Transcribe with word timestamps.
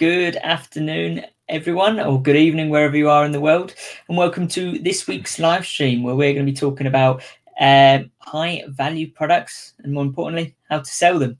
Good 0.00 0.36
afternoon, 0.36 1.26
everyone, 1.46 2.00
or 2.00 2.22
good 2.22 2.34
evening, 2.34 2.70
wherever 2.70 2.96
you 2.96 3.10
are 3.10 3.26
in 3.26 3.32
the 3.32 3.40
world, 3.40 3.74
and 4.08 4.16
welcome 4.16 4.48
to 4.48 4.78
this 4.78 5.06
week's 5.06 5.38
live 5.38 5.66
stream 5.66 6.02
where 6.02 6.14
we're 6.14 6.32
going 6.32 6.46
to 6.46 6.50
be 6.50 6.56
talking 6.56 6.86
about 6.86 7.22
uh, 7.60 7.98
high 8.16 8.64
value 8.68 9.10
products 9.10 9.74
and, 9.80 9.92
more 9.92 10.02
importantly, 10.02 10.56
how 10.70 10.78
to 10.78 10.90
sell 10.90 11.18
them. 11.18 11.36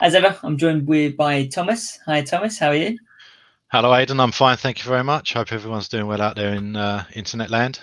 As 0.00 0.16
ever, 0.16 0.36
I'm 0.42 0.58
joined 0.58 0.88
with 0.88 1.16
by 1.16 1.46
Thomas. 1.46 2.00
Hi, 2.04 2.20
Thomas. 2.22 2.58
How 2.58 2.70
are 2.70 2.74
you? 2.74 2.98
Hello, 3.70 3.94
Aidan. 3.94 4.18
I'm 4.18 4.32
fine. 4.32 4.56
Thank 4.56 4.80
you 4.80 4.88
very 4.88 5.04
much. 5.04 5.34
Hope 5.34 5.52
everyone's 5.52 5.88
doing 5.88 6.08
well 6.08 6.20
out 6.20 6.34
there 6.34 6.52
in 6.54 6.74
uh, 6.74 7.04
internet 7.14 7.48
land. 7.48 7.78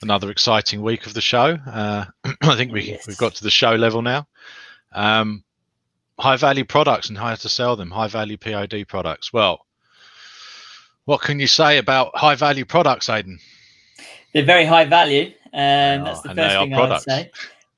Another 0.00 0.30
exciting 0.30 0.80
week 0.80 1.04
of 1.04 1.12
the 1.12 1.20
show. 1.20 1.58
Uh, 1.66 2.06
I 2.44 2.56
think 2.56 2.72
we, 2.72 2.84
yes. 2.84 3.06
we've 3.06 3.18
got 3.18 3.34
to 3.34 3.44
the 3.44 3.50
show 3.50 3.74
level 3.74 4.00
now. 4.00 4.26
Um, 4.92 5.44
high 6.18 6.36
value 6.36 6.64
products 6.64 7.08
and 7.08 7.18
how 7.18 7.34
to 7.34 7.48
sell 7.48 7.76
them, 7.76 7.90
high 7.90 8.08
value 8.08 8.36
POD 8.36 8.86
products. 8.86 9.32
Well, 9.32 9.66
what 11.04 11.20
can 11.20 11.40
you 11.40 11.46
say 11.46 11.78
about 11.78 12.16
high 12.16 12.34
value 12.34 12.64
products, 12.64 13.08
Aidan? 13.08 13.38
They're 14.32 14.44
very 14.44 14.64
high 14.64 14.84
value. 14.84 15.32
Um, 15.52 16.04
that's 16.04 16.22
the 16.22 16.34
first 16.34 16.56
thing 16.56 16.74
I 16.74 16.88
would 16.88 17.00
say. 17.02 17.30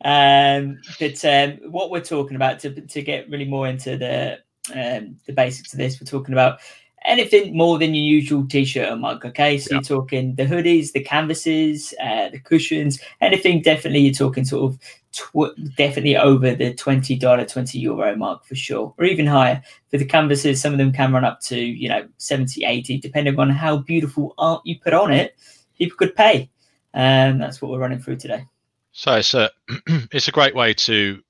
Um, 0.05 0.81
but 1.01 1.25
um, 1.25 1.73
what 1.73 1.91
we're 1.91 2.01
talking 2.01 2.37
about 2.37 2.61
to, 2.61 2.71
to 2.71 3.03
get 3.03 3.29
really 3.31 3.47
more 3.47 3.67
into 3.67 3.97
the 3.97 4.39
um, 4.75 5.17
the 5.27 5.33
basics 5.33 5.73
of 5.73 5.79
this, 5.79 6.01
we're 6.01 6.07
talking 6.07 6.33
about 6.33 6.61
anything 7.05 7.57
more 7.57 7.79
than 7.79 7.95
your 7.95 8.05
usual 8.05 8.47
t-shirt 8.47 8.91
or 8.91 8.97
mug. 8.97 9.25
Okay, 9.25 9.59
so 9.59 9.75
yep. 9.75 9.89
you're 9.89 9.99
talking 9.99 10.35
the 10.35 10.47
hoodies, 10.47 10.93
the 10.93 11.03
canvases, 11.03 11.95
uh, 12.03 12.29
the 12.31 12.39
cushions, 12.39 13.01
anything. 13.21 13.63
Definitely, 13.63 14.01
you're 14.01 14.15
talking 14.15 14.45
sort 14.45 14.73
of 14.73 14.79
tw- 15.13 15.77
definitely 15.77 16.17
over 16.17 16.55
the 16.55 16.75
twenty 16.75 17.17
dollar, 17.17 17.45
twenty 17.45 17.79
euro 17.79 18.17
mark 18.17 18.45
for 18.45 18.55
sure, 18.55 18.95
or 18.99 19.05
even 19.05 19.27
higher 19.27 19.63
for 19.91 19.99
the 19.99 20.05
canvases. 20.05 20.61
Some 20.61 20.73
of 20.73 20.79
them 20.79 20.93
can 20.93 21.13
run 21.13 21.25
up 21.25 21.41
to 21.43 21.59
you 21.59 21.89
know 21.89 22.07
70, 22.19 22.65
80, 22.65 22.99
depending 22.99 23.39
on 23.39 23.51
how 23.51 23.79
beautiful 23.79 24.35
art 24.39 24.63
you 24.65 24.79
put 24.79 24.95
on 24.95 25.13
it. 25.13 25.37
People 25.79 25.97
could 25.97 26.15
pay, 26.15 26.51
and 26.93 27.35
um, 27.35 27.39
that's 27.39 27.61
what 27.61 27.71
we're 27.71 27.79
running 27.79 28.01
through 28.01 28.17
today. 28.17 28.47
So 28.93 29.17
it's 29.17 29.35
a 29.35 29.51
it's 30.13 30.29
a 30.29 30.33
great 30.33 30.55
way 30.55 30.75
to 30.75 31.21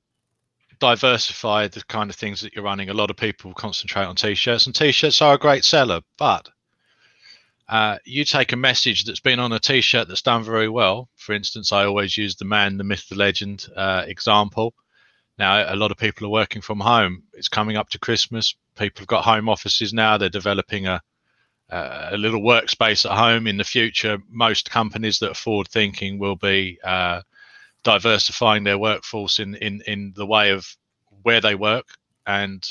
diversify 0.85 1.69
the 1.69 1.83
kind 1.85 2.11
of 2.11 2.17
things 2.17 2.43
that 2.43 2.55
you're 2.55 2.65
running. 2.65 2.91
A 2.91 2.95
lot 2.95 3.11
of 3.11 3.17
people 3.17 3.55
concentrate 3.55 4.05
on 4.05 4.17
t-shirts, 4.17 4.67
and 4.67 4.75
t-shirts 4.75 5.23
are 5.23 5.35
a 5.35 5.39
great 5.39 5.65
seller, 5.65 6.03
but 6.19 6.51
uh, 7.71 7.97
you 8.05 8.25
take 8.27 8.53
a 8.53 8.57
message 8.57 9.05
that's 9.05 9.21
been 9.21 9.41
on 9.41 9.53
a 9.53 9.59
t-shirt 9.59 10.09
that's 10.09 10.21
done 10.21 10.45
very 10.45 10.69
well. 10.69 11.09
For 11.17 11.33
instance, 11.33 11.73
I 11.73 11.87
always 11.87 12.19
use 12.19 12.37
the 12.37 12.45
man, 12.45 12.77
the 12.77 12.85
myth, 12.85 13.09
the 13.09 13.17
legend 13.17 13.67
uh, 13.75 14.05
example. 14.07 14.75
Now, 15.39 15.73
a 15.73 15.75
lot 15.75 15.91
of 15.91 15.97
people 15.97 16.27
are 16.27 16.31
working 16.31 16.61
from 16.61 16.81
home. 16.81 17.23
It's 17.33 17.48
coming 17.48 17.79
up 17.79 17.89
to 17.91 17.98
Christmas. 17.98 18.55
People 18.77 19.01
have 19.01 19.09
got 19.09 19.25
home 19.25 19.48
offices 19.48 19.95
now. 19.95 20.19
They're 20.19 20.29
developing 20.29 20.87
a 20.87 21.01
a 21.71 22.17
little 22.17 22.43
workspace 22.43 23.11
at 23.11 23.17
home. 23.17 23.47
In 23.47 23.57
the 23.57 23.65
future, 23.65 24.19
most 24.29 24.71
companies 24.71 25.19
that 25.19 25.31
are 25.31 25.35
forward 25.35 25.69
thinking 25.69 26.19
will 26.19 26.37
be 26.37 26.79
uh, 26.85 27.23
diversifying 27.85 28.65
their 28.65 28.79
workforce 28.79 29.39
in, 29.39 29.55
in 29.57 29.81
in 29.87 30.13
the 30.17 30.27
way 30.27 30.51
of 30.51 30.67
where 31.23 31.41
they 31.41 31.55
work 31.55 31.87
and 32.27 32.67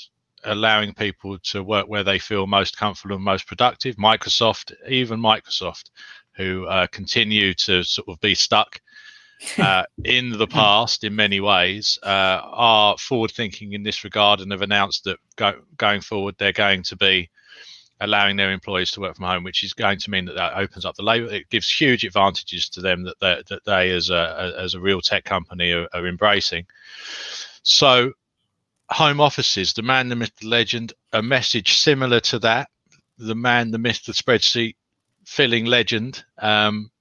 allowing 0.45 0.94
people 0.94 1.39
to 1.39 1.64
work 1.64 1.88
where 1.88 2.03
they 2.03 2.20
feel 2.20 2.45
most 2.45 2.78
comfortable 2.78 3.16
and 3.16 3.23
most 3.23 3.47
productive. 3.47 3.95
Microsoft, 3.95 4.73
even 4.88 5.20
Microsoft, 5.20 5.89
who 6.36 6.66
uh, 6.66 6.88
continue 6.88 7.53
to 7.53 7.83
sort 7.83 8.08
of 8.09 8.20
be 8.20 8.36
stuck 8.36 8.81
uh, 9.58 9.83
in 10.03 10.31
the 10.31 10.47
past 10.47 11.03
in 11.03 11.16
many 11.16 11.39
ways, 11.39 11.98
uh, 12.03 12.42
are 12.44 12.98
forward 12.98 13.31
thinking 13.31 13.73
in 13.73 13.83
this 13.83 14.03
regard 14.03 14.42
and 14.42 14.52
have 14.52 14.61
announced 14.61 15.03
that 15.05 15.17
go, 15.36 15.53
going 15.77 16.02
forward 16.02 16.36
they're 16.38 16.52
going 16.52 16.83
to 16.83 16.95
be 16.95 17.30
allowing 17.99 18.36
their 18.36 18.52
employees 18.52 18.91
to 18.91 19.02
work 19.02 19.16
from 19.16 19.25
home, 19.25 19.44
which 19.44 19.63
is 19.63 19.73
going 19.73 19.99
to 19.99 20.09
mean 20.09 20.25
that 20.25 20.36
that 20.36 20.58
opens 20.58 20.86
up 20.86 20.95
the 20.95 21.03
labor. 21.03 21.31
It 21.31 21.49
gives 21.49 21.71
huge 21.71 22.04
advantages 22.04 22.70
to 22.70 22.81
them 22.81 23.04
that 23.04 23.20
they, 23.21 23.43
that 23.49 23.65
they 23.65 23.92
as 23.92 24.09
a 24.09 24.54
as 24.58 24.73
a 24.73 24.80
real 24.80 25.02
tech 25.02 25.23
company 25.23 25.71
are, 25.71 25.87
are 25.93 26.08
embracing. 26.08 26.65
So 27.64 28.14
home 28.89 29.21
offices, 29.21 29.73
the 29.73 29.81
man, 29.81 30.09
the 30.09 30.15
myth, 30.15 30.33
the 30.42 30.48
legend, 30.48 30.93
a 31.14 31.21
message 31.21 31.77
similar 31.77 32.20
to 32.20 32.39
that, 32.39 32.70
the 33.17 33.36
man, 33.36 33.71
the 33.71 33.77
myth, 33.77 34.04
the 34.05 34.14
spreadsheet 34.14 34.75
filling 35.25 35.65
legend 35.65 36.23
um, 36.39 36.92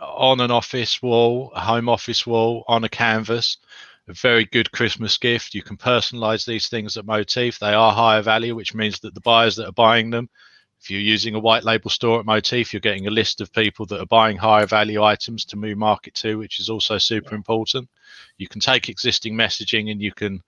on 0.00 0.40
an 0.40 0.50
office 0.50 1.02
wall, 1.02 1.50
a 1.54 1.60
home 1.60 1.88
office 1.88 2.26
wall, 2.26 2.64
on 2.68 2.84
a 2.84 2.88
canvas. 2.88 3.56
A 4.06 4.12
very 4.12 4.44
good 4.44 4.70
Christmas 4.70 5.16
gift. 5.16 5.54
You 5.54 5.62
can 5.62 5.76
personalize 5.76 6.44
these 6.44 6.68
things 6.68 6.96
at 6.96 7.06
Motif. 7.06 7.58
They 7.58 7.72
are 7.72 7.92
higher 7.92 8.22
value, 8.22 8.54
which 8.54 8.74
means 8.74 9.00
that 9.00 9.14
the 9.14 9.20
buyers 9.20 9.56
that 9.56 9.66
are 9.66 9.72
buying 9.72 10.10
them, 10.10 10.28
if 10.80 10.90
you're 10.90 11.00
using 11.00 11.34
a 11.34 11.40
white 11.40 11.64
label 11.64 11.88
store 11.88 12.20
at 12.20 12.26
Motif, 12.26 12.72
you're 12.74 12.80
getting 12.80 13.06
a 13.06 13.10
list 13.10 13.40
of 13.40 13.50
people 13.52 13.86
that 13.86 14.00
are 14.00 14.06
buying 14.06 14.36
higher 14.36 14.66
value 14.66 15.02
items 15.02 15.46
to 15.46 15.56
move 15.56 15.78
market 15.78 16.12
to, 16.16 16.36
which 16.36 16.60
is 16.60 16.68
also 16.68 16.98
super 16.98 17.34
important. 17.34 17.88
You 18.36 18.48
can 18.48 18.60
take 18.60 18.90
existing 18.90 19.34
messaging 19.34 19.90
and 19.90 20.02
you 20.02 20.12
can 20.12 20.42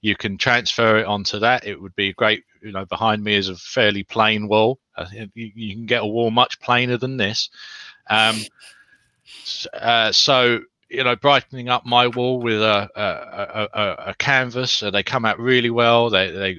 you 0.00 0.14
can 0.14 0.36
transfer 0.38 0.98
it 0.98 1.06
onto 1.06 1.38
that. 1.40 1.66
It 1.66 1.80
would 1.80 1.94
be 1.96 2.12
great. 2.12 2.44
You 2.62 2.72
know, 2.72 2.84
behind 2.84 3.24
me 3.24 3.34
is 3.34 3.48
a 3.48 3.56
fairly 3.56 4.02
plain 4.02 4.46
wall. 4.46 4.78
Uh, 4.96 5.06
you, 5.12 5.50
you, 5.54 5.74
can 5.74 5.86
get 5.86 6.02
a 6.02 6.06
wall 6.06 6.30
much 6.30 6.60
plainer 6.60 6.96
than 6.96 7.16
this. 7.16 7.50
Um, 8.08 8.40
uh, 9.72 10.12
so 10.12 10.60
you 10.88 11.04
know, 11.04 11.16
brightening 11.16 11.68
up 11.68 11.84
my 11.84 12.06
wall 12.06 12.40
with 12.40 12.62
a 12.62 12.88
a, 12.94 13.68
a, 13.78 13.94
a 14.10 14.14
canvas, 14.14 14.82
uh, 14.82 14.90
they 14.90 15.02
come 15.02 15.24
out 15.24 15.38
really 15.38 15.70
well. 15.70 16.10
They 16.10 16.30
they 16.30 16.56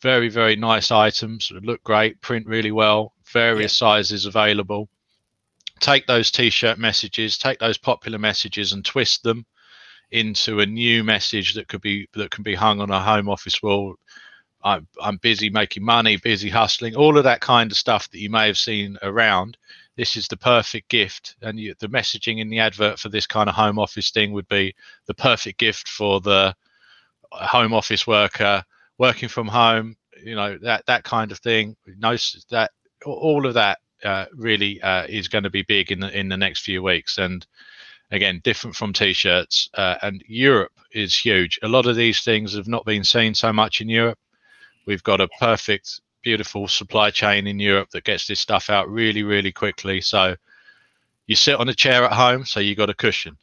very 0.00 0.28
very 0.28 0.56
nice 0.56 0.90
items, 0.90 1.50
look 1.62 1.82
great, 1.82 2.20
print 2.20 2.46
really 2.46 2.72
well. 2.72 3.12
Various 3.32 3.80
yeah. 3.80 3.86
sizes 3.86 4.26
available. 4.26 4.88
Take 5.80 6.06
those 6.06 6.30
t-shirt 6.30 6.78
messages, 6.78 7.38
take 7.38 7.58
those 7.58 7.78
popular 7.78 8.18
messages, 8.18 8.72
and 8.72 8.84
twist 8.84 9.22
them 9.22 9.46
into 10.10 10.60
a 10.60 10.66
new 10.66 11.04
message 11.04 11.54
that 11.54 11.68
could 11.68 11.82
be 11.82 12.08
that 12.14 12.30
can 12.30 12.42
be 12.42 12.54
hung 12.54 12.80
on 12.80 12.90
a 12.90 13.00
home 13.00 13.28
office 13.28 13.62
wall. 13.62 13.94
I'm, 14.62 14.88
I'm 15.00 15.18
busy 15.18 15.50
making 15.50 15.84
money, 15.84 16.16
busy 16.16 16.48
hustling, 16.48 16.96
all 16.96 17.16
of 17.16 17.24
that 17.24 17.40
kind 17.40 17.70
of 17.70 17.78
stuff 17.78 18.10
that 18.10 18.18
you 18.18 18.28
may 18.28 18.46
have 18.48 18.58
seen 18.58 18.98
around. 19.02 19.56
This 19.98 20.16
is 20.16 20.28
the 20.28 20.36
perfect 20.36 20.88
gift, 20.88 21.34
and 21.42 21.58
you, 21.58 21.74
the 21.80 21.88
messaging 21.88 22.38
in 22.38 22.48
the 22.48 22.60
advert 22.60 23.00
for 23.00 23.08
this 23.08 23.26
kind 23.26 23.48
of 23.48 23.56
home 23.56 23.80
office 23.80 24.12
thing 24.12 24.30
would 24.32 24.46
be 24.46 24.72
the 25.06 25.14
perfect 25.14 25.58
gift 25.58 25.88
for 25.88 26.20
the 26.20 26.54
home 27.32 27.74
office 27.74 28.06
worker 28.06 28.62
working 28.98 29.28
from 29.28 29.48
home. 29.48 29.96
You 30.22 30.36
know 30.36 30.56
that 30.58 30.86
that 30.86 31.02
kind 31.02 31.32
of 31.32 31.40
thing. 31.40 31.76
Knows 31.98 32.46
that 32.48 32.70
all 33.04 33.44
of 33.44 33.54
that 33.54 33.78
uh, 34.04 34.26
really 34.36 34.80
uh, 34.82 35.04
is 35.08 35.26
going 35.26 35.42
to 35.42 35.50
be 35.50 35.62
big 35.62 35.90
in 35.90 35.98
the 35.98 36.16
in 36.16 36.28
the 36.28 36.36
next 36.36 36.60
few 36.60 36.80
weeks, 36.80 37.18
and 37.18 37.44
again 38.12 38.40
different 38.44 38.74
from 38.74 38.92
t-shirts 38.92 39.68
uh, 39.74 39.96
and 40.00 40.24
europe 40.26 40.72
is 40.92 41.14
huge 41.14 41.58
a 41.62 41.68
lot 41.68 41.84
of 41.84 41.94
these 41.94 42.22
things 42.22 42.54
have 42.54 42.66
not 42.66 42.86
been 42.86 43.04
seen 43.04 43.34
so 43.34 43.52
much 43.52 43.82
in 43.82 43.88
europe 43.90 44.18
we've 44.86 45.02
got 45.02 45.20
a 45.20 45.28
perfect 45.38 46.00
beautiful 46.28 46.68
supply 46.68 47.10
chain 47.10 47.46
in 47.46 47.58
europe 47.58 47.88
that 47.88 48.04
gets 48.04 48.26
this 48.26 48.38
stuff 48.38 48.68
out 48.68 48.86
really 48.90 49.22
really 49.22 49.50
quickly 49.50 49.98
so 49.98 50.36
you 51.26 51.34
sit 51.34 51.58
on 51.58 51.70
a 51.70 51.74
chair 51.74 52.04
at 52.04 52.12
home 52.12 52.44
so 52.44 52.60
you 52.60 52.74
got 52.74 52.90
a 52.90 52.94
cushion 52.94 53.38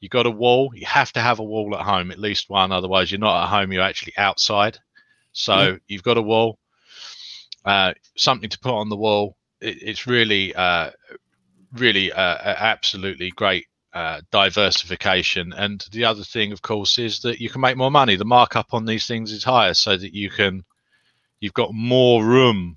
you 0.00 0.08
got 0.08 0.24
a 0.24 0.30
wall 0.30 0.72
you 0.74 0.86
have 0.86 1.12
to 1.12 1.20
have 1.20 1.38
a 1.38 1.44
wall 1.44 1.76
at 1.76 1.84
home 1.84 2.10
at 2.10 2.18
least 2.18 2.48
one 2.48 2.72
otherwise 2.72 3.12
you're 3.12 3.20
not 3.20 3.42
at 3.42 3.50
home 3.50 3.70
you're 3.70 3.82
actually 3.82 4.14
outside 4.16 4.78
so 5.32 5.54
yeah. 5.54 5.76
you've 5.86 6.02
got 6.02 6.16
a 6.16 6.22
wall 6.22 6.58
uh, 7.66 7.92
something 8.16 8.48
to 8.48 8.58
put 8.58 8.72
on 8.72 8.88
the 8.88 8.96
wall 8.96 9.36
it, 9.60 9.82
it's 9.82 10.06
really 10.06 10.54
uh, 10.54 10.90
really 11.74 12.10
uh, 12.10 12.38
absolutely 12.42 13.30
great 13.32 13.66
uh, 13.92 14.20
diversification. 14.30 15.52
And 15.52 15.84
the 15.92 16.04
other 16.04 16.22
thing, 16.22 16.52
of 16.52 16.62
course, 16.62 16.98
is 16.98 17.20
that 17.20 17.40
you 17.40 17.50
can 17.50 17.60
make 17.60 17.76
more 17.76 17.90
money. 17.90 18.16
The 18.16 18.24
markup 18.24 18.72
on 18.72 18.84
these 18.84 19.06
things 19.06 19.32
is 19.32 19.44
higher, 19.44 19.74
so 19.74 19.96
that 19.96 20.14
you 20.14 20.30
can, 20.30 20.64
you've 21.40 21.54
got 21.54 21.72
more 21.72 22.24
room 22.24 22.76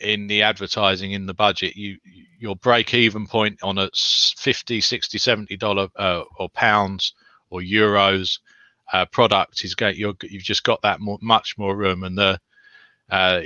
in 0.00 0.26
the 0.26 0.42
advertising 0.42 1.12
in 1.12 1.26
the 1.26 1.34
budget. 1.34 1.76
You 1.76 1.98
your 2.38 2.56
break 2.56 2.92
even 2.94 3.26
point 3.26 3.58
on 3.62 3.78
a 3.78 3.88
50, 3.94 4.80
60, 4.80 5.18
70 5.18 5.56
dollar 5.56 5.88
uh, 5.96 6.24
or 6.38 6.48
pounds 6.50 7.14
or 7.50 7.60
euros 7.60 8.38
uh, 8.92 9.06
product 9.06 9.64
is 9.64 9.74
going. 9.74 9.96
You're, 9.96 10.14
you've 10.22 10.42
just 10.42 10.62
got 10.62 10.82
that 10.82 11.00
more, 11.00 11.18
much 11.22 11.56
more 11.56 11.76
room, 11.76 12.04
and 12.04 12.16
the 12.18 12.38
uh, 13.10 13.40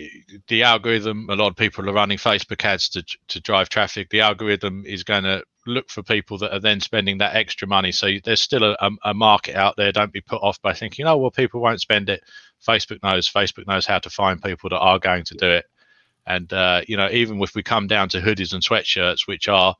the 0.48 0.62
algorithm. 0.62 1.28
A 1.30 1.34
lot 1.34 1.48
of 1.48 1.56
people 1.56 1.88
are 1.88 1.92
running 1.92 2.18
Facebook 2.18 2.64
ads 2.64 2.88
to 2.90 3.04
to 3.28 3.40
drive 3.40 3.68
traffic. 3.68 4.10
The 4.10 4.20
algorithm 4.20 4.84
is 4.84 5.04
going 5.04 5.24
to 5.24 5.44
look 5.68 5.90
for 5.90 6.02
people 6.02 6.38
that 6.38 6.52
are 6.52 6.60
then 6.60 6.80
spending 6.80 7.18
that 7.18 7.36
extra 7.36 7.68
money. 7.68 7.92
So 7.92 8.08
there's 8.24 8.40
still 8.40 8.64
a, 8.64 8.90
a, 9.04 9.14
market 9.14 9.56
out 9.56 9.76
there. 9.76 9.92
Don't 9.92 10.12
be 10.12 10.20
put 10.20 10.42
off 10.42 10.60
by 10.62 10.72
thinking, 10.72 11.06
oh, 11.06 11.16
well, 11.16 11.30
people 11.30 11.60
won't 11.60 11.80
spend 11.80 12.08
it. 12.08 12.22
Facebook 12.66 13.02
knows. 13.02 13.28
Facebook 13.28 13.66
knows 13.66 13.86
how 13.86 13.98
to 13.98 14.10
find 14.10 14.42
people 14.42 14.70
that 14.70 14.78
are 14.78 14.98
going 14.98 15.24
to 15.24 15.34
do 15.34 15.46
it. 15.46 15.66
And, 16.26 16.52
uh, 16.52 16.82
you 16.86 16.96
know, 16.96 17.08
even 17.10 17.40
if 17.42 17.54
we 17.54 17.62
come 17.62 17.86
down 17.86 18.08
to 18.10 18.20
hoodies 18.20 18.52
and 18.52 18.62
sweatshirts, 18.62 19.26
which 19.26 19.48
are 19.48 19.74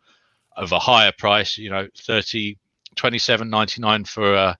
of 0.56 0.72
a 0.72 0.78
higher 0.78 1.12
price, 1.16 1.58
you 1.58 1.70
know, 1.70 1.88
30, 1.96 2.56
27.99 2.96 4.08
for 4.08 4.34
a 4.34 4.58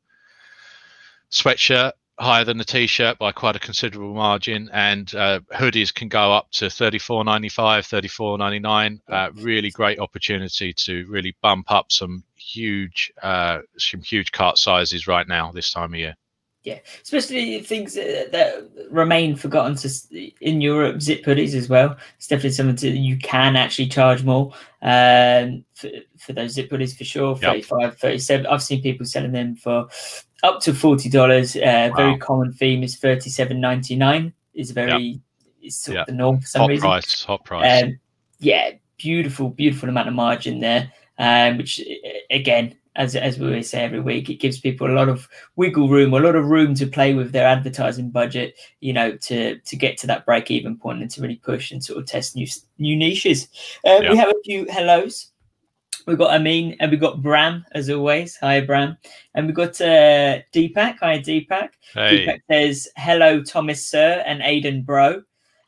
sweatshirt, 1.30 1.92
higher 2.18 2.44
than 2.44 2.58
the 2.58 2.64
t-shirt 2.64 3.18
by 3.18 3.32
quite 3.32 3.54
a 3.54 3.60
considerable 3.60 4.14
margin 4.14 4.68
and 4.72 5.14
uh, 5.14 5.40
hoodies 5.54 5.94
can 5.94 6.08
go 6.08 6.32
up 6.32 6.50
to 6.50 6.66
34.95 6.66 7.54
34.99 8.10 9.00
uh, 9.08 9.30
really 9.34 9.70
great 9.70 10.00
opportunity 10.00 10.72
to 10.72 11.06
really 11.08 11.36
bump 11.42 11.70
up 11.70 11.92
some 11.92 12.24
huge 12.36 13.12
uh, 13.22 13.60
some 13.78 14.02
huge 14.02 14.32
cart 14.32 14.58
sizes 14.58 15.06
right 15.06 15.28
now 15.28 15.52
this 15.52 15.70
time 15.70 15.94
of 15.94 15.98
year 15.98 16.14
yeah, 16.64 16.81
especially 17.02 17.60
things 17.62 17.94
that 17.94 18.69
remain 18.90 19.37
forgotten 19.37 19.76
to 19.76 20.32
in 20.40 20.60
Europe, 20.60 21.00
zip 21.00 21.25
hoodies 21.25 21.55
as 21.55 21.69
well. 21.69 21.96
It's 22.16 22.26
definitely 22.26 22.50
something 22.50 22.76
to, 22.76 22.90
you 22.90 23.16
can 23.19 23.56
actually 23.56 23.87
charge 23.87 24.25
more 24.25 24.52
um, 24.82 25.64
for, 25.75 25.88
for 26.19 26.32
those 26.32 26.52
zip 26.52 26.70
hoodies 26.70 26.96
for 26.96 27.05
sure. 27.05 27.37
35, 27.37 27.99
37. 27.99 28.46
I've 28.46 28.62
seen 28.62 28.82
people 28.82 29.06
selling 29.06 29.32
them 29.32 29.55
for 29.55 29.88
up 30.43 30.60
to 30.60 30.75
forty 30.75 31.08
dollars. 31.08 31.56
Uh, 31.56 31.90
wow. 31.90 31.96
Very 31.96 32.19
common 32.19 32.52
theme 32.52 32.82
is 32.82 32.96
thirty 32.96 33.31
seven 33.31 33.61
ninety 33.61 33.96
nine. 33.96 34.32
Is 34.54 34.70
very 34.70 35.02
yep. 35.02 35.20
is 35.62 35.76
sort 35.76 35.96
yep. 35.96 36.02
of 36.02 36.06
the 36.08 36.19
norm 36.19 36.40
for 36.40 36.46
some 36.46 36.61
hot 36.62 36.69
reason. 36.69 36.82
Price, 36.82 37.25
hot 37.25 37.44
price. 37.44 37.82
Um, 37.82 37.99
yeah, 38.38 38.72
beautiful, 38.96 39.50
beautiful 39.50 39.88
amount 39.88 40.08
of 40.08 40.14
margin 40.14 40.61
there. 40.61 40.93
Um, 41.19 41.58
which 41.58 41.81
again 42.31 42.77
as 42.98 43.14
as 43.14 43.38
we 43.38 43.46
always 43.46 43.70
say 43.70 43.82
every 43.82 44.00
week, 44.00 44.28
it 44.28 44.40
gives 44.40 44.58
people 44.58 44.90
a 44.90 44.92
lot 44.92 45.08
of 45.08 45.28
wiggle 45.56 45.88
room, 45.88 46.12
a 46.12 46.18
lot 46.18 46.34
of 46.34 46.46
room 46.46 46.74
to 46.74 46.86
play 46.86 47.14
with 47.14 47.32
their 47.32 47.46
advertising 47.46 48.10
budget, 48.10 48.58
you 48.80 48.92
know, 48.92 49.16
to 49.16 49.58
to 49.58 49.76
get 49.76 49.96
to 49.98 50.06
that 50.08 50.26
break 50.26 50.50
even 50.50 50.76
point 50.76 51.00
and 51.00 51.10
to 51.12 51.22
really 51.22 51.36
push 51.36 51.70
and 51.70 51.82
sort 51.82 51.98
of 52.00 52.06
test 52.06 52.34
new 52.34 52.46
new 52.78 52.96
niches. 52.96 53.48
Um, 53.86 54.02
yeah. 54.02 54.10
We 54.10 54.16
have 54.18 54.30
a 54.30 54.42
few 54.44 54.66
hellos. 54.66 55.30
We've 56.06 56.18
got 56.18 56.34
Amin 56.34 56.76
and 56.80 56.90
we've 56.90 57.00
got 57.00 57.22
Bram 57.22 57.64
as 57.72 57.88
always. 57.88 58.36
Hi 58.40 58.60
Bram. 58.60 58.96
And 59.34 59.46
we've 59.46 59.54
got 59.54 59.80
uh, 59.80 60.40
Deepak. 60.52 60.98
Hi 61.00 61.20
Deepak. 61.20 61.70
Hey. 61.94 62.26
Deepak 62.26 62.40
says 62.50 62.88
hello 62.96 63.42
Thomas 63.44 63.86
Sir 63.86 64.24
and 64.26 64.42
Aidan 64.42 64.82
Bro. 64.82 65.22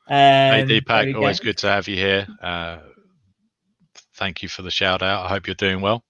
Um, 0.09 0.67
hey 0.67 0.67
Deepak, 0.67 1.15
always 1.15 1.38
go. 1.38 1.44
good 1.44 1.59
to 1.59 1.69
have 1.69 1.87
you 1.87 1.94
here. 1.94 2.26
Uh, 2.43 2.79
thank 4.15 4.43
you 4.43 4.49
for 4.49 4.62
the 4.62 4.71
shout 4.71 5.03
out. 5.03 5.26
I 5.26 5.29
hope 5.29 5.47
you're 5.47 5.55
doing 5.55 5.81
well. 5.81 6.03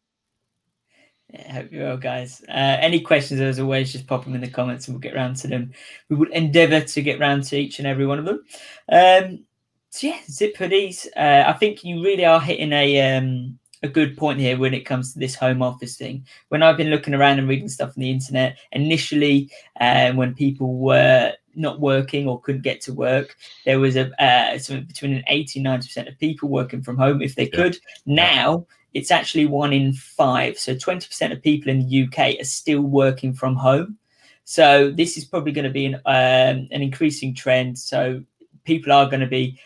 Yeah, 1.32 1.52
hope 1.52 1.72
you're 1.72 1.86
well, 1.86 1.96
guys. 1.96 2.42
Uh, 2.48 2.76
any 2.80 3.00
questions, 3.00 3.40
as 3.40 3.60
always, 3.60 3.92
just 3.92 4.06
pop 4.06 4.24
them 4.24 4.34
in 4.34 4.40
the 4.40 4.50
comments 4.50 4.88
and 4.88 4.94
we'll 4.94 5.00
get 5.00 5.14
around 5.14 5.36
to 5.36 5.48
them. 5.48 5.72
We 6.08 6.16
would 6.16 6.30
endeavour 6.30 6.80
to 6.80 7.02
get 7.02 7.20
round 7.20 7.44
to 7.44 7.56
each 7.56 7.78
and 7.78 7.86
every 7.86 8.06
one 8.06 8.18
of 8.18 8.24
them. 8.24 8.44
Um, 8.90 9.44
so 9.90 10.08
yeah, 10.08 10.18
zip 10.28 10.56
hoodies. 10.56 11.06
Uh, 11.16 11.44
I 11.48 11.52
think 11.52 11.84
you 11.84 12.02
really 12.02 12.24
are 12.24 12.40
hitting 12.40 12.72
a 12.72 13.16
um, 13.16 13.58
a 13.82 13.88
good 13.88 14.16
point 14.16 14.40
here 14.40 14.58
when 14.58 14.74
it 14.74 14.84
comes 14.84 15.12
to 15.12 15.18
this 15.18 15.34
home 15.34 15.62
office 15.62 15.96
thing. 15.96 16.26
When 16.48 16.62
I've 16.62 16.76
been 16.76 16.90
looking 16.90 17.14
around 17.14 17.38
and 17.38 17.48
reading 17.48 17.68
stuff 17.68 17.90
on 17.96 18.00
the 18.00 18.10
internet, 18.10 18.58
initially, 18.72 19.50
uh, 19.80 20.12
when 20.12 20.34
people 20.34 20.78
were 20.78 21.32
not 21.54 21.80
working 21.80 22.28
or 22.28 22.40
couldn't 22.40 22.62
get 22.62 22.80
to 22.82 22.92
work, 22.92 23.36
there 23.64 23.80
was 23.80 23.96
a 23.96 24.10
uh, 24.22 24.58
something 24.58 24.86
between 24.86 25.12
an 25.12 25.24
80 25.28 25.60
90 25.60 25.86
percent 25.86 26.08
of 26.08 26.18
people 26.18 26.48
working 26.48 26.82
from 26.82 26.96
home 26.96 27.22
if 27.22 27.36
they 27.36 27.46
could. 27.46 27.74
Yeah. 28.04 28.14
Now 28.14 28.66
it's 28.94 29.10
actually 29.10 29.46
one 29.46 29.72
in 29.72 29.92
five. 29.92 30.58
So 30.58 30.74
20% 30.74 31.32
of 31.32 31.42
people 31.42 31.70
in 31.70 31.86
the 31.86 32.04
UK 32.04 32.40
are 32.40 32.44
still 32.44 32.82
working 32.82 33.32
from 33.32 33.56
home. 33.56 33.98
So 34.44 34.90
this 34.90 35.16
is 35.16 35.24
probably 35.24 35.52
going 35.52 35.66
to 35.66 35.70
be 35.70 35.86
an, 35.86 35.94
um, 36.06 36.68
an 36.70 36.82
increasing 36.82 37.34
trend. 37.34 37.78
So 37.78 38.22
people 38.64 38.92
are 38.92 39.06
going 39.06 39.20
to 39.20 39.26
be 39.26 39.60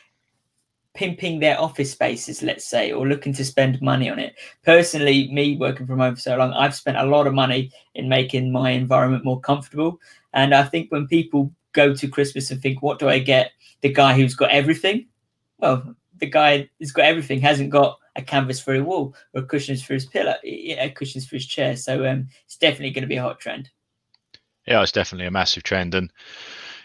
pimping 0.94 1.40
their 1.40 1.60
office 1.60 1.90
spaces, 1.90 2.42
let's 2.42 2.66
say, 2.66 2.92
or 2.92 3.06
looking 3.08 3.32
to 3.34 3.44
spend 3.44 3.82
money 3.82 4.08
on 4.08 4.18
it. 4.18 4.36
Personally, 4.62 5.30
me 5.32 5.56
working 5.56 5.86
from 5.86 5.98
home 5.98 6.14
for 6.14 6.20
so 6.20 6.36
long, 6.36 6.52
I've 6.52 6.74
spent 6.74 6.96
a 6.96 7.04
lot 7.04 7.26
of 7.26 7.34
money 7.34 7.72
in 7.94 8.08
making 8.08 8.52
my 8.52 8.70
environment 8.70 9.24
more 9.24 9.40
comfortable. 9.40 10.00
And 10.32 10.54
I 10.54 10.62
think 10.64 10.90
when 10.90 11.08
people 11.08 11.52
go 11.72 11.94
to 11.94 12.08
Christmas 12.08 12.50
and 12.50 12.62
think, 12.62 12.82
what 12.82 12.98
do 12.98 13.08
I 13.08 13.18
get? 13.18 13.52
The 13.80 13.92
guy 13.92 14.14
who's 14.14 14.36
got 14.36 14.50
everything. 14.50 15.06
Well, 15.58 15.96
the 16.20 16.26
guy 16.26 16.70
who's 16.78 16.92
got 16.92 17.06
everything 17.06 17.40
hasn't 17.40 17.70
got 17.70 17.98
a 18.16 18.22
canvas 18.22 18.60
for 18.60 18.74
a 18.74 18.82
wall 18.82 19.14
or 19.34 19.42
cushions 19.42 19.82
for 19.82 19.94
his 19.94 20.06
pillow, 20.06 20.34
yeah, 20.42 20.88
cushions 20.88 21.26
for 21.26 21.36
his 21.36 21.46
chair. 21.46 21.76
So 21.76 22.06
um, 22.06 22.28
it's 22.44 22.56
definitely 22.56 22.90
going 22.90 23.02
to 23.02 23.08
be 23.08 23.16
a 23.16 23.22
hot 23.22 23.40
trend. 23.40 23.70
Yeah, 24.66 24.82
it's 24.82 24.92
definitely 24.92 25.26
a 25.26 25.30
massive 25.30 25.62
trend, 25.62 25.94
and 25.94 26.10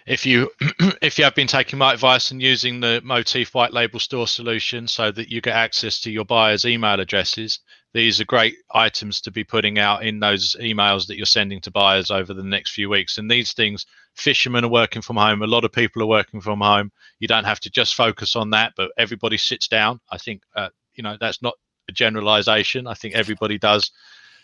if 0.09 0.25
you 0.25 0.49
if 1.01 1.17
you 1.17 1.23
have 1.23 1.35
been 1.35 1.47
taking 1.47 1.79
my 1.79 1.93
advice 1.93 2.31
and 2.31 2.41
using 2.41 2.79
the 2.79 2.99
Motif 3.03 3.53
white 3.53 3.73
label 3.73 3.99
store 3.99 4.27
solution 4.27 4.87
so 4.87 5.11
that 5.11 5.29
you 5.29 5.39
get 5.39 5.55
access 5.55 6.01
to 6.01 6.11
your 6.11 6.25
buyers' 6.25 6.65
email 6.65 6.99
addresses, 6.99 7.59
these 7.93 8.19
are 8.19 8.25
great 8.25 8.55
items 8.73 9.21
to 9.21 9.31
be 9.31 9.43
putting 9.43 9.79
out 9.79 10.03
in 10.03 10.19
those 10.19 10.55
emails 10.59 11.07
that 11.07 11.17
you're 11.17 11.25
sending 11.25 11.61
to 11.61 11.71
buyers 11.71 12.11
over 12.11 12.33
the 12.33 12.43
next 12.43 12.71
few 12.71 12.89
weeks. 12.89 13.17
And 13.17 13.29
these 13.29 13.53
things, 13.53 13.85
fishermen 14.15 14.65
are 14.65 14.69
working 14.69 15.01
from 15.01 15.17
home. 15.17 15.41
A 15.41 15.47
lot 15.47 15.63
of 15.63 15.71
people 15.71 16.01
are 16.01 16.07
working 16.07 16.41
from 16.41 16.59
home. 16.59 16.91
You 17.19 17.27
don't 17.27 17.45
have 17.45 17.59
to 17.61 17.69
just 17.69 17.95
focus 17.95 18.35
on 18.35 18.49
that, 18.49 18.73
but 18.75 18.91
everybody 18.97 19.37
sits 19.37 19.67
down. 19.67 19.99
I 20.11 20.17
think 20.17 20.43
uh, 20.55 20.69
you 20.99 21.03
know 21.03 21.15
that's 21.17 21.41
not 21.41 21.53
a 21.87 21.93
generalization. 21.93 22.85
I 22.85 22.93
think 22.93 23.15
everybody 23.15 23.57
does 23.57 23.89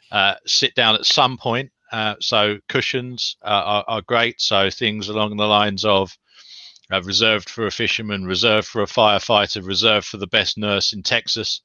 uh, 0.10 0.36
sit 0.46 0.74
down 0.74 0.96
at 0.96 1.06
some 1.06 1.38
point. 1.38 1.69
Uh, 1.92 2.16
so 2.22 2.57
cushions 2.69 3.36
uh, 3.44 3.63
are, 3.66 3.86
are, 3.88 4.02
great. 4.02 4.40
So 4.40 4.69
things 4.69 5.10
along 5.10 5.36
the 5.36 5.46
lines 5.46 5.84
of 5.84 6.18
uh, 6.92 7.02
reserved 7.04 7.50
for 7.50 7.68
a 7.68 7.72
fisherman, 7.72 8.24
reserved 8.24 8.68
for 8.68 8.81
a 8.81 8.88
firefighter, 8.88 9.68
reserved 9.68 10.07
for 10.07 10.16
the 10.16 10.28
best 10.28 10.57
nurse 10.57 10.94
in 10.94 11.04
Texas, 11.04 11.62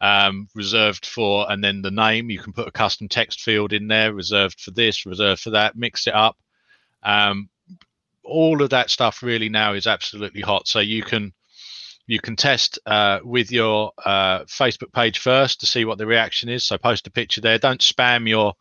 um, 0.00 0.48
reserved 0.56 1.06
for, 1.06 1.50
and 1.50 1.62
then 1.62 1.82
the 1.82 1.90
name. 1.92 2.28
You 2.28 2.40
can 2.40 2.52
put 2.52 2.68
a 2.68 2.72
custom 2.72 3.08
text 3.08 3.42
field 3.42 3.72
in 3.72 3.86
there, 3.86 4.12
reserved 4.12 4.60
for 4.60 4.72
this, 4.72 5.06
reserved 5.06 5.40
for 5.40 5.50
that. 5.50 5.76
Mix 5.76 6.08
it 6.08 6.14
up. 6.14 6.36
Um, 7.04 7.48
all 8.24 8.60
of 8.60 8.70
that 8.70 8.90
stuff 8.90 9.22
really 9.22 9.48
now 9.48 9.74
is 9.74 9.86
absolutely 9.86 10.40
hot. 10.40 10.66
So 10.66 10.80
you 10.80 11.04
can 11.04 11.32
you 12.06 12.20
can 12.20 12.36
test 12.36 12.78
uh, 12.86 13.18
with 13.24 13.50
your 13.50 13.92
uh, 14.04 14.40
Facebook 14.44 14.92
page 14.92 15.18
first 15.18 15.60
to 15.60 15.66
see 15.66 15.84
what 15.84 15.98
the 15.98 16.06
reaction 16.06 16.48
is. 16.48 16.64
So 16.64 16.78
post 16.78 17.06
a 17.06 17.10
picture 17.10 17.40
there. 17.40 17.58
Don't 17.58 17.80
spam 17.80 18.28
your 18.28 18.54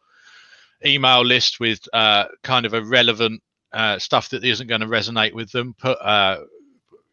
email 0.86 1.24
list 1.24 1.60
with 1.60 1.80
uh, 1.94 2.26
kind 2.44 2.66
of 2.66 2.74
irrelevant 2.74 3.42
uh, 3.72 4.00
stuff 4.00 4.30
that 4.30 4.44
isn't 4.44 4.68
going 4.68 4.82
to 4.82 4.88
resonate 4.88 5.34
with 5.34 5.52
them. 5.52 5.76
Put 5.78 5.98
uh, 6.02 6.40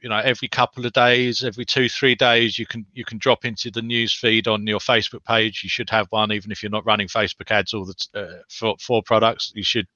you 0.00 0.08
know 0.08 0.19
every 0.19 0.49
couple 0.49 0.87
of 0.87 0.93
days, 0.93 1.44
every 1.44 1.67
two 1.67 1.88
three 1.88 2.14
days, 2.14 2.58
you 2.58 2.67
can 2.67 2.87
you 2.94 3.05
can 3.05 3.19
drop 3.19 3.44
into 3.44 3.70
the 3.70 3.82
news 3.82 4.14
feed 4.14 4.49
on 4.49 4.67
your 4.67 4.81
Facebook 4.81 5.25
page. 5.25 5.61
You 5.62 5.69
should 5.69 5.90
have 5.90 6.06
one, 6.11 6.32
even 6.32 6.50
if 6.50 6.62
you're 6.62 6.70
not 6.70 6.87
running 6.87 7.08
Facebook 7.08 7.50
ads 7.50 7.75
all 7.75 7.85
the 7.85 7.94
t- 7.94 8.08
uh, 8.14 8.43
for 8.49 8.75
for 8.81 9.02
products. 9.02 9.52
You 9.55 9.64
should 9.64 9.87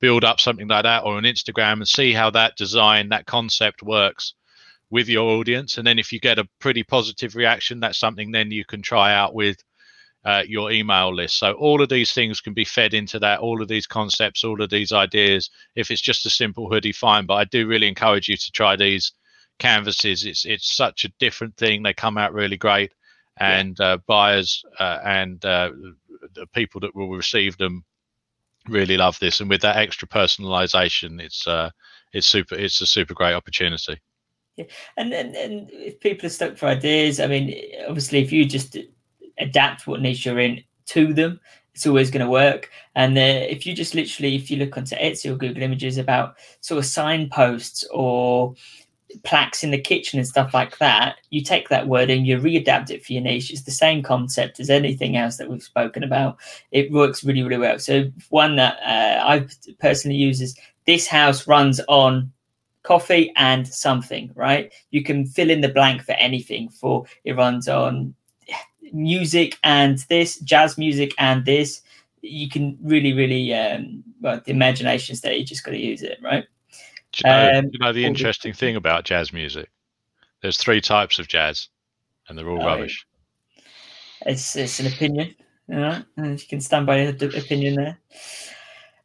build 0.00 0.24
up 0.24 0.40
something 0.40 0.66
like 0.66 0.84
that 0.84 1.04
or 1.04 1.16
on 1.16 1.24
Instagram 1.24 1.74
and 1.74 1.88
see 1.88 2.12
how 2.12 2.30
that 2.30 2.56
design 2.56 3.10
that 3.10 3.26
concept 3.26 3.82
works 3.82 4.34
with 4.94 5.08
your 5.08 5.28
audience. 5.28 5.76
And 5.76 5.84
then 5.84 5.98
if 5.98 6.12
you 6.12 6.20
get 6.20 6.38
a 6.38 6.48
pretty 6.60 6.84
positive 6.84 7.34
reaction, 7.34 7.80
that's 7.80 7.98
something 7.98 8.30
then 8.30 8.52
you 8.52 8.64
can 8.64 8.80
try 8.80 9.12
out 9.12 9.34
with 9.34 9.56
uh, 10.24 10.44
your 10.46 10.70
email 10.70 11.12
list. 11.12 11.36
So 11.36 11.54
all 11.54 11.82
of 11.82 11.88
these 11.88 12.12
things 12.12 12.40
can 12.40 12.54
be 12.54 12.64
fed 12.64 12.94
into 12.94 13.18
that, 13.18 13.40
all 13.40 13.60
of 13.60 13.66
these 13.66 13.88
concepts, 13.88 14.44
all 14.44 14.62
of 14.62 14.70
these 14.70 14.92
ideas. 14.92 15.50
If 15.74 15.90
it's 15.90 16.00
just 16.00 16.26
a 16.26 16.30
simple 16.30 16.70
hoodie, 16.70 16.92
fine. 16.92 17.26
But 17.26 17.34
I 17.34 17.44
do 17.44 17.66
really 17.66 17.88
encourage 17.88 18.28
you 18.28 18.36
to 18.36 18.52
try 18.52 18.76
these 18.76 19.10
canvases. 19.58 20.24
It's 20.24 20.44
it's 20.44 20.76
such 20.76 21.04
a 21.04 21.12
different 21.18 21.56
thing. 21.56 21.82
They 21.82 21.92
come 21.92 22.16
out 22.16 22.32
really 22.32 22.56
great, 22.56 22.92
and 23.36 23.76
yeah. 23.80 23.86
uh, 23.86 23.96
buyers 24.06 24.62
uh, 24.78 25.00
and 25.04 25.44
uh, 25.44 25.72
the 26.34 26.46
people 26.54 26.80
that 26.82 26.94
will 26.94 27.10
receive 27.10 27.56
them 27.56 27.84
really 28.68 28.96
love 28.96 29.18
this. 29.18 29.40
And 29.40 29.50
with 29.50 29.62
that 29.62 29.76
extra 29.76 30.06
personalization, 30.06 31.20
it's 31.20 31.48
uh, 31.48 31.70
it's 32.12 32.28
super. 32.28 32.54
It's 32.54 32.80
a 32.80 32.86
super 32.86 33.14
great 33.14 33.34
opportunity. 33.34 33.98
Yeah, 34.56 34.66
and, 34.96 35.12
and 35.12 35.34
and 35.34 35.70
if 35.72 35.98
people 35.98 36.26
are 36.26 36.30
stuck 36.30 36.56
for 36.56 36.66
ideas, 36.66 37.18
I 37.18 37.26
mean, 37.26 37.60
obviously, 37.88 38.20
if 38.20 38.30
you 38.30 38.44
just 38.44 38.76
adapt 39.38 39.86
what 39.86 40.00
niche 40.00 40.24
you're 40.26 40.38
in 40.38 40.62
to 40.86 41.12
them, 41.12 41.40
it's 41.74 41.86
always 41.86 42.10
going 42.10 42.24
to 42.24 42.30
work. 42.30 42.70
And 42.94 43.18
uh, 43.18 43.20
if 43.20 43.66
you 43.66 43.74
just 43.74 43.94
literally, 43.94 44.36
if 44.36 44.50
you 44.50 44.56
look 44.58 44.76
onto 44.76 44.94
Etsy 44.96 45.30
or 45.30 45.36
Google 45.36 45.62
Images 45.62 45.98
about 45.98 46.36
sort 46.60 46.78
of 46.78 46.86
signposts 46.86 47.84
or 47.90 48.54
plaques 49.22 49.64
in 49.64 49.70
the 49.70 49.80
kitchen 49.80 50.18
and 50.18 50.28
stuff 50.28 50.54
like 50.54 50.78
that, 50.78 51.16
you 51.30 51.42
take 51.42 51.68
that 51.68 51.88
wording, 51.88 52.24
you 52.24 52.38
readapt 52.38 52.90
it 52.90 53.04
for 53.04 53.12
your 53.12 53.22
niche. 53.22 53.50
It's 53.50 53.62
the 53.62 53.70
same 53.72 54.02
concept 54.02 54.60
as 54.60 54.70
anything 54.70 55.16
else 55.16 55.36
that 55.38 55.48
we've 55.48 55.62
spoken 55.62 56.04
about. 56.04 56.38
It 56.70 56.92
works 56.92 57.24
really, 57.24 57.42
really 57.42 57.58
well. 57.58 57.78
So 57.80 58.10
one 58.30 58.54
that 58.56 58.78
uh, 58.84 59.24
I 59.26 59.48
personally 59.80 60.16
use 60.16 60.40
is 60.40 60.56
this 60.86 61.08
house 61.08 61.48
runs 61.48 61.80
on 61.88 62.32
coffee 62.84 63.32
and 63.36 63.66
something, 63.66 64.30
right? 64.34 64.72
You 64.90 65.02
can 65.02 65.26
fill 65.26 65.50
in 65.50 65.60
the 65.60 65.68
blank 65.68 66.02
for 66.02 66.12
anything. 66.12 66.68
For 66.68 67.04
it 67.24 67.36
runs 67.36 67.68
on 67.68 68.14
music 68.92 69.58
and 69.64 69.98
this, 70.08 70.38
jazz 70.40 70.78
music 70.78 71.12
and 71.18 71.44
this. 71.44 71.82
You 72.22 72.48
can 72.48 72.78
really, 72.80 73.12
really, 73.12 73.52
um, 73.52 74.04
well, 74.20 74.40
the 74.44 74.52
imagination's 74.52 75.20
there. 75.20 75.32
You 75.32 75.44
just 75.44 75.64
got 75.64 75.72
to 75.72 75.78
use 75.78 76.02
it, 76.02 76.18
right? 76.22 76.44
You 77.16 77.30
know, 77.30 77.58
um, 77.58 77.70
you 77.72 77.78
know 77.78 77.92
the 77.92 78.04
interesting 78.04 78.52
the- 78.52 78.58
thing 78.58 78.76
about 78.76 79.04
jazz 79.04 79.32
music? 79.32 79.68
There's 80.40 80.56
three 80.56 80.80
types 80.80 81.18
of 81.18 81.28
jazz, 81.28 81.68
and 82.28 82.36
they're 82.36 82.48
all 82.48 82.62
oh, 82.62 82.66
rubbish. 82.66 83.06
It's 84.26 84.56
it's 84.56 84.80
an 84.80 84.86
opinion, 84.86 85.34
you 85.68 85.76
know, 85.76 86.02
and 86.16 86.40
you 86.40 86.46
can 86.46 86.60
stand 86.60 86.86
by 86.86 87.10
the 87.10 87.26
opinion 87.38 87.74
there. 87.74 87.98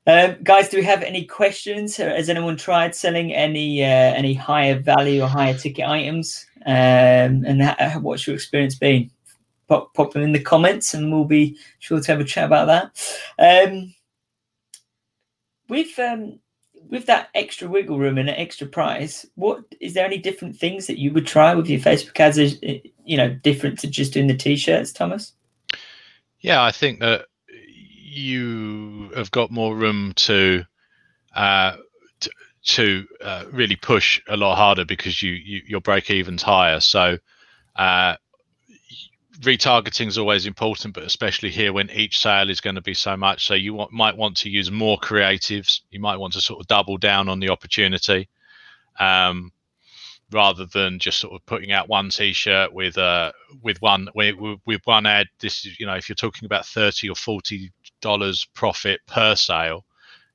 Um, 0.07 0.37
guys, 0.43 0.69
do 0.69 0.77
we 0.77 0.83
have 0.83 1.03
any 1.03 1.25
questions? 1.25 1.97
Has 1.97 2.29
anyone 2.29 2.57
tried 2.57 2.95
selling 2.95 3.33
any 3.33 3.83
uh, 3.83 3.87
any 3.87 4.33
higher 4.33 4.79
value 4.79 5.21
or 5.21 5.27
higher 5.27 5.57
ticket 5.57 5.85
items? 5.85 6.45
Um, 6.65 7.45
and 7.45 7.61
ha- 7.61 7.99
what's 7.99 8.25
your 8.25 8.35
experience 8.35 8.75
been? 8.75 9.11
Pop, 9.67 9.93
pop 9.93 10.13
them 10.13 10.23
in 10.23 10.31
the 10.31 10.41
comments, 10.41 10.93
and 10.93 11.11
we'll 11.11 11.25
be 11.25 11.57
sure 11.77 11.99
to 11.99 12.11
have 12.11 12.19
a 12.19 12.23
chat 12.23 12.45
about 12.45 12.67
that. 13.37 13.67
Um, 13.67 13.93
with 15.67 15.99
um, 15.99 16.39
with 16.89 17.05
that 17.05 17.29
extra 17.35 17.67
wiggle 17.67 17.99
room 17.99 18.17
and 18.17 18.29
an 18.29 18.35
extra 18.35 18.65
price, 18.65 19.25
what 19.35 19.63
is 19.79 19.93
there 19.93 20.05
any 20.05 20.17
different 20.17 20.57
things 20.57 20.87
that 20.87 20.99
you 20.99 21.13
would 21.13 21.27
try 21.27 21.53
with 21.53 21.69
your 21.69 21.79
Facebook 21.79 22.19
ads? 22.19 22.39
You 23.05 23.17
know, 23.17 23.29
different 23.29 23.77
to 23.79 23.87
just 23.87 24.13
doing 24.13 24.27
the 24.27 24.35
t-shirts, 24.35 24.91
Thomas. 24.91 25.33
Yeah, 26.39 26.63
I 26.63 26.71
think 26.71 26.99
that 26.99 27.25
you 28.09 29.11
have 29.15 29.31
got 29.31 29.51
more 29.51 29.75
room 29.75 30.13
to 30.15 30.63
uh, 31.35 31.77
to, 32.19 32.31
to 32.63 33.07
uh, 33.23 33.45
really 33.51 33.75
push 33.75 34.21
a 34.27 34.35
lot 34.35 34.55
harder 34.55 34.85
because 34.85 35.21
you, 35.21 35.31
you 35.31 35.61
your 35.67 35.81
break 35.81 36.09
even's 36.09 36.41
higher. 36.41 36.79
So 36.79 37.17
uh, 37.75 38.15
retargeting 39.39 40.07
is 40.07 40.17
always 40.17 40.45
important, 40.45 40.93
but 40.93 41.03
especially 41.03 41.49
here 41.49 41.71
when 41.71 41.89
each 41.91 42.19
sale 42.19 42.49
is 42.49 42.61
going 42.61 42.75
to 42.75 42.81
be 42.81 42.93
so 42.93 43.15
much. 43.15 43.45
So 43.45 43.53
you 43.53 43.87
might 43.91 44.17
want 44.17 44.37
to 44.37 44.49
use 44.49 44.71
more 44.71 44.97
creatives. 44.97 45.81
You 45.91 45.99
might 45.99 46.17
want 46.17 46.33
to 46.33 46.41
sort 46.41 46.59
of 46.59 46.67
double 46.67 46.97
down 46.97 47.29
on 47.29 47.39
the 47.39 47.49
opportunity. 47.49 48.27
Um, 48.99 49.51
rather 50.31 50.65
than 50.65 50.99
just 50.99 51.19
sort 51.19 51.33
of 51.33 51.45
putting 51.45 51.71
out 51.71 51.89
one 51.89 52.09
t-shirt 52.09 52.73
with 52.73 52.97
uh 52.97 53.31
with 53.61 53.81
one 53.81 54.09
with, 54.15 54.35
with 54.65 54.81
one 54.85 55.05
ad. 55.05 55.27
This 55.39 55.65
is 55.65 55.79
you 55.79 55.85
know 55.85 55.95
if 55.95 56.09
you're 56.09 56.15
talking 56.15 56.45
about 56.45 56.65
30 56.65 57.09
or 57.09 57.15
40 57.15 57.71
dollars 58.01 58.47
profit 58.53 59.01
per 59.07 59.35
sale 59.35 59.85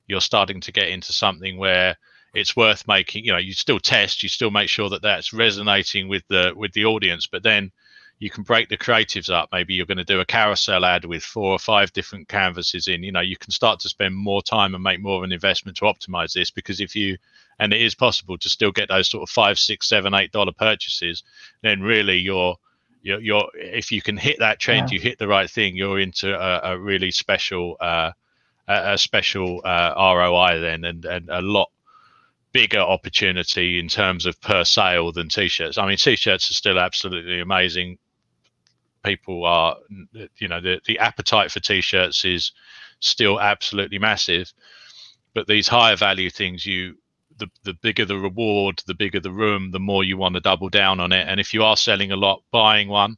you're 0.07 0.21
starting 0.21 0.61
to 0.61 0.71
get 0.71 0.89
into 0.89 1.13
something 1.13 1.57
where 1.57 1.97
it's 2.33 2.55
worth 2.55 2.87
making 2.87 3.23
you 3.25 3.31
know 3.31 3.37
you 3.37 3.53
still 3.53 3.79
test 3.79 4.21
you 4.21 4.29
still 4.29 4.51
make 4.51 4.69
sure 4.69 4.89
that 4.89 5.01
that's 5.01 5.33
resonating 5.33 6.07
with 6.07 6.23
the 6.29 6.53
with 6.55 6.73
the 6.73 6.85
audience. 6.85 7.27
But 7.27 7.43
then 7.43 7.71
you 8.19 8.29
can 8.29 8.43
break 8.43 8.69
the 8.69 8.77
creatives 8.77 9.29
up 9.29 9.49
maybe 9.51 9.73
you're 9.73 9.85
going 9.85 9.97
to 9.97 10.03
do 10.03 10.19
a 10.19 10.25
carousel 10.25 10.85
ad 10.85 11.05
with 11.05 11.23
four 11.23 11.51
or 11.51 11.59
five 11.59 11.91
different 11.93 12.27
canvases 12.27 12.87
in 12.87 13.03
you 13.03 13.11
know 13.11 13.21
you 13.21 13.37
can 13.37 13.51
start 13.51 13.79
to 13.79 13.89
spend 13.89 14.15
more 14.15 14.41
time 14.41 14.73
and 14.73 14.83
make 14.83 15.01
more 15.01 15.17
of 15.17 15.23
an 15.23 15.33
investment 15.33 15.77
to 15.77 15.85
optimize 15.85 16.33
this 16.33 16.49
because 16.49 16.79
if 16.79 16.95
you 16.95 17.17
and 17.59 17.73
it 17.73 17.81
is 17.81 17.95
possible 17.95 18.37
to 18.37 18.49
still 18.49 18.71
get 18.71 18.89
those 18.89 19.09
sort 19.09 19.23
of 19.23 19.29
five, 19.29 19.57
six, 19.57 19.87
seven, 19.87 20.13
eight 20.13 20.31
dollar 20.31 20.51
purchases, 20.51 21.23
then 21.61 21.81
really 21.81 22.17
you're 22.17 22.55
you're, 23.01 23.21
you're 23.21 23.49
if 23.55 23.91
you 23.91 24.01
can 24.01 24.17
hit 24.17 24.39
that 24.39 24.59
trend, 24.59 24.91
yeah. 24.91 24.95
you 24.95 25.01
hit 25.01 25.19
the 25.19 25.27
right 25.27 25.49
thing, 25.49 25.75
you're 25.75 25.99
into 25.99 26.35
a, 26.35 26.73
a 26.73 26.77
really 26.77 27.11
special 27.11 27.77
uh, 27.79 28.11
a, 28.67 28.93
a, 28.93 28.97
special 28.97 29.61
uh, 29.63 29.93
ROI 29.95 30.59
then, 30.59 30.85
and 30.85 31.05
and 31.05 31.29
a 31.29 31.41
lot 31.41 31.69
bigger 32.51 32.79
opportunity 32.79 33.79
in 33.79 33.87
terms 33.87 34.25
of 34.25 34.39
per 34.41 34.63
sale 34.63 35.11
than 35.11 35.27
t-shirts. 35.27 35.77
I 35.77 35.85
mean, 35.87 35.97
t-shirts 35.97 36.49
are 36.49 36.53
still 36.53 36.79
absolutely 36.79 37.41
amazing. 37.41 37.97
People 39.05 39.45
are, 39.45 39.77
you 40.37 40.47
know, 40.47 40.59
the 40.59 40.81
the 40.85 40.99
appetite 40.99 41.51
for 41.51 41.59
t-shirts 41.59 42.25
is 42.25 42.51
still 42.99 43.39
absolutely 43.39 43.99
massive, 43.99 44.51
but 45.33 45.47
these 45.47 45.67
higher 45.67 45.95
value 45.95 46.29
things, 46.29 46.65
you 46.65 46.95
the, 47.37 47.47
the 47.63 47.73
bigger 47.73 48.05
the 48.05 48.17
reward, 48.17 48.81
the 48.87 48.93
bigger 48.95 49.19
the 49.19 49.31
room, 49.31 49.71
the 49.71 49.79
more 49.79 50.03
you 50.03 50.17
want 50.17 50.35
to 50.35 50.41
double 50.41 50.69
down 50.69 50.99
on 50.99 51.11
it. 51.11 51.27
And 51.27 51.39
if 51.39 51.53
you 51.53 51.63
are 51.63 51.77
selling 51.77 52.11
a 52.11 52.15
lot, 52.15 52.43
buying 52.51 52.87
one 52.89 53.17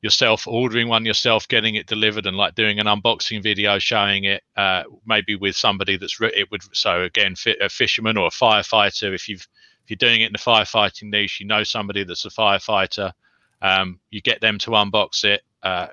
yourself, 0.00 0.46
ordering 0.46 0.88
one 0.88 1.04
yourself, 1.04 1.48
getting 1.48 1.74
it 1.74 1.86
delivered, 1.86 2.26
and 2.26 2.36
like 2.36 2.54
doing 2.54 2.78
an 2.78 2.86
unboxing 2.86 3.42
video 3.42 3.78
showing 3.78 4.24
it, 4.24 4.42
uh, 4.56 4.84
maybe 5.06 5.34
with 5.34 5.56
somebody 5.56 5.96
that's 5.96 6.20
re- 6.20 6.32
it 6.34 6.50
would. 6.50 6.62
So 6.72 7.02
again, 7.02 7.34
a 7.60 7.68
fisherman 7.68 8.16
or 8.16 8.28
a 8.28 8.30
firefighter. 8.30 9.14
If 9.14 9.28
you've 9.28 9.46
if 9.84 9.90
you're 9.90 10.10
doing 10.10 10.20
it 10.20 10.26
in 10.26 10.32
the 10.32 10.38
firefighting 10.38 11.10
niche, 11.10 11.40
you 11.40 11.46
know 11.46 11.64
somebody 11.64 12.04
that's 12.04 12.26
a 12.26 12.30
firefighter. 12.30 13.12
Um, 13.60 14.00
you 14.10 14.20
get 14.20 14.40
them 14.40 14.58
to 14.58 14.70
unbox 14.70 15.24
it. 15.24 15.42
Uh, 15.62 15.88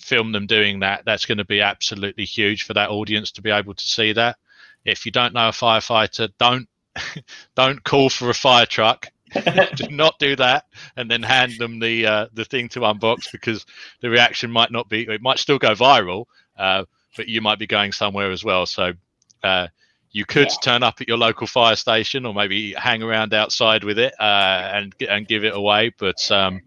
film 0.00 0.32
them 0.32 0.46
doing 0.46 0.80
that 0.80 1.04
that's 1.04 1.26
going 1.26 1.38
to 1.38 1.44
be 1.44 1.60
absolutely 1.60 2.24
huge 2.24 2.62
for 2.62 2.72
that 2.72 2.88
audience 2.88 3.32
to 3.32 3.42
be 3.42 3.50
able 3.50 3.74
to 3.74 3.84
see 3.84 4.12
that 4.12 4.36
if 4.84 5.06
you 5.06 5.12
don't 5.12 5.34
know 5.34 5.48
a 5.48 5.52
firefighter, 5.52 6.28
don't 6.38 6.68
don't 7.54 7.82
call 7.84 8.10
for 8.10 8.30
a 8.30 8.34
fire 8.34 8.66
truck. 8.66 9.08
do 9.74 9.88
not 9.90 10.18
do 10.18 10.34
that, 10.36 10.64
and 10.96 11.10
then 11.10 11.22
hand 11.22 11.52
them 11.58 11.78
the 11.78 12.06
uh, 12.06 12.26
the 12.32 12.46
thing 12.46 12.68
to 12.70 12.80
unbox 12.80 13.30
because 13.30 13.66
the 14.00 14.08
reaction 14.08 14.50
might 14.50 14.72
not 14.72 14.88
be. 14.88 15.02
It 15.02 15.20
might 15.20 15.38
still 15.38 15.58
go 15.58 15.74
viral, 15.74 16.24
uh, 16.56 16.84
but 17.14 17.28
you 17.28 17.42
might 17.42 17.58
be 17.58 17.66
going 17.66 17.92
somewhere 17.92 18.30
as 18.30 18.42
well. 18.42 18.64
So 18.64 18.94
uh, 19.42 19.66
you 20.10 20.24
could 20.24 20.48
yeah. 20.48 20.56
turn 20.62 20.82
up 20.82 21.02
at 21.02 21.08
your 21.08 21.18
local 21.18 21.46
fire 21.46 21.76
station, 21.76 22.24
or 22.24 22.32
maybe 22.32 22.72
hang 22.72 23.02
around 23.02 23.34
outside 23.34 23.84
with 23.84 23.98
it 23.98 24.14
uh, 24.18 24.70
and 24.72 24.94
and 25.06 25.28
give 25.28 25.44
it 25.44 25.54
away. 25.54 25.92
But 25.98 26.30
um, 26.32 26.62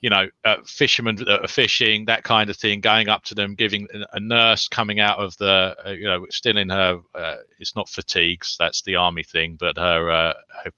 you 0.00 0.10
know, 0.10 0.26
uh, 0.44 0.56
fishermen 0.64 1.16
that 1.16 1.28
are 1.28 1.48
fishing, 1.48 2.06
that 2.06 2.24
kind 2.24 2.48
of 2.48 2.56
thing, 2.56 2.80
going 2.80 3.08
up 3.08 3.24
to 3.24 3.34
them, 3.34 3.54
giving 3.54 3.86
a 4.12 4.20
nurse 4.20 4.66
coming 4.68 4.98
out 4.98 5.18
of 5.18 5.36
the, 5.36 5.76
uh, 5.86 5.90
you 5.90 6.04
know, 6.04 6.26
still 6.30 6.56
in 6.56 6.70
her, 6.70 7.00
uh, 7.14 7.36
it's 7.58 7.76
not 7.76 7.88
fatigues, 7.88 8.56
that's 8.58 8.82
the 8.82 8.96
army 8.96 9.22
thing, 9.22 9.56
but 9.60 9.76
her, 9.76 10.10
uh, 10.10 10.34
her 10.64 10.70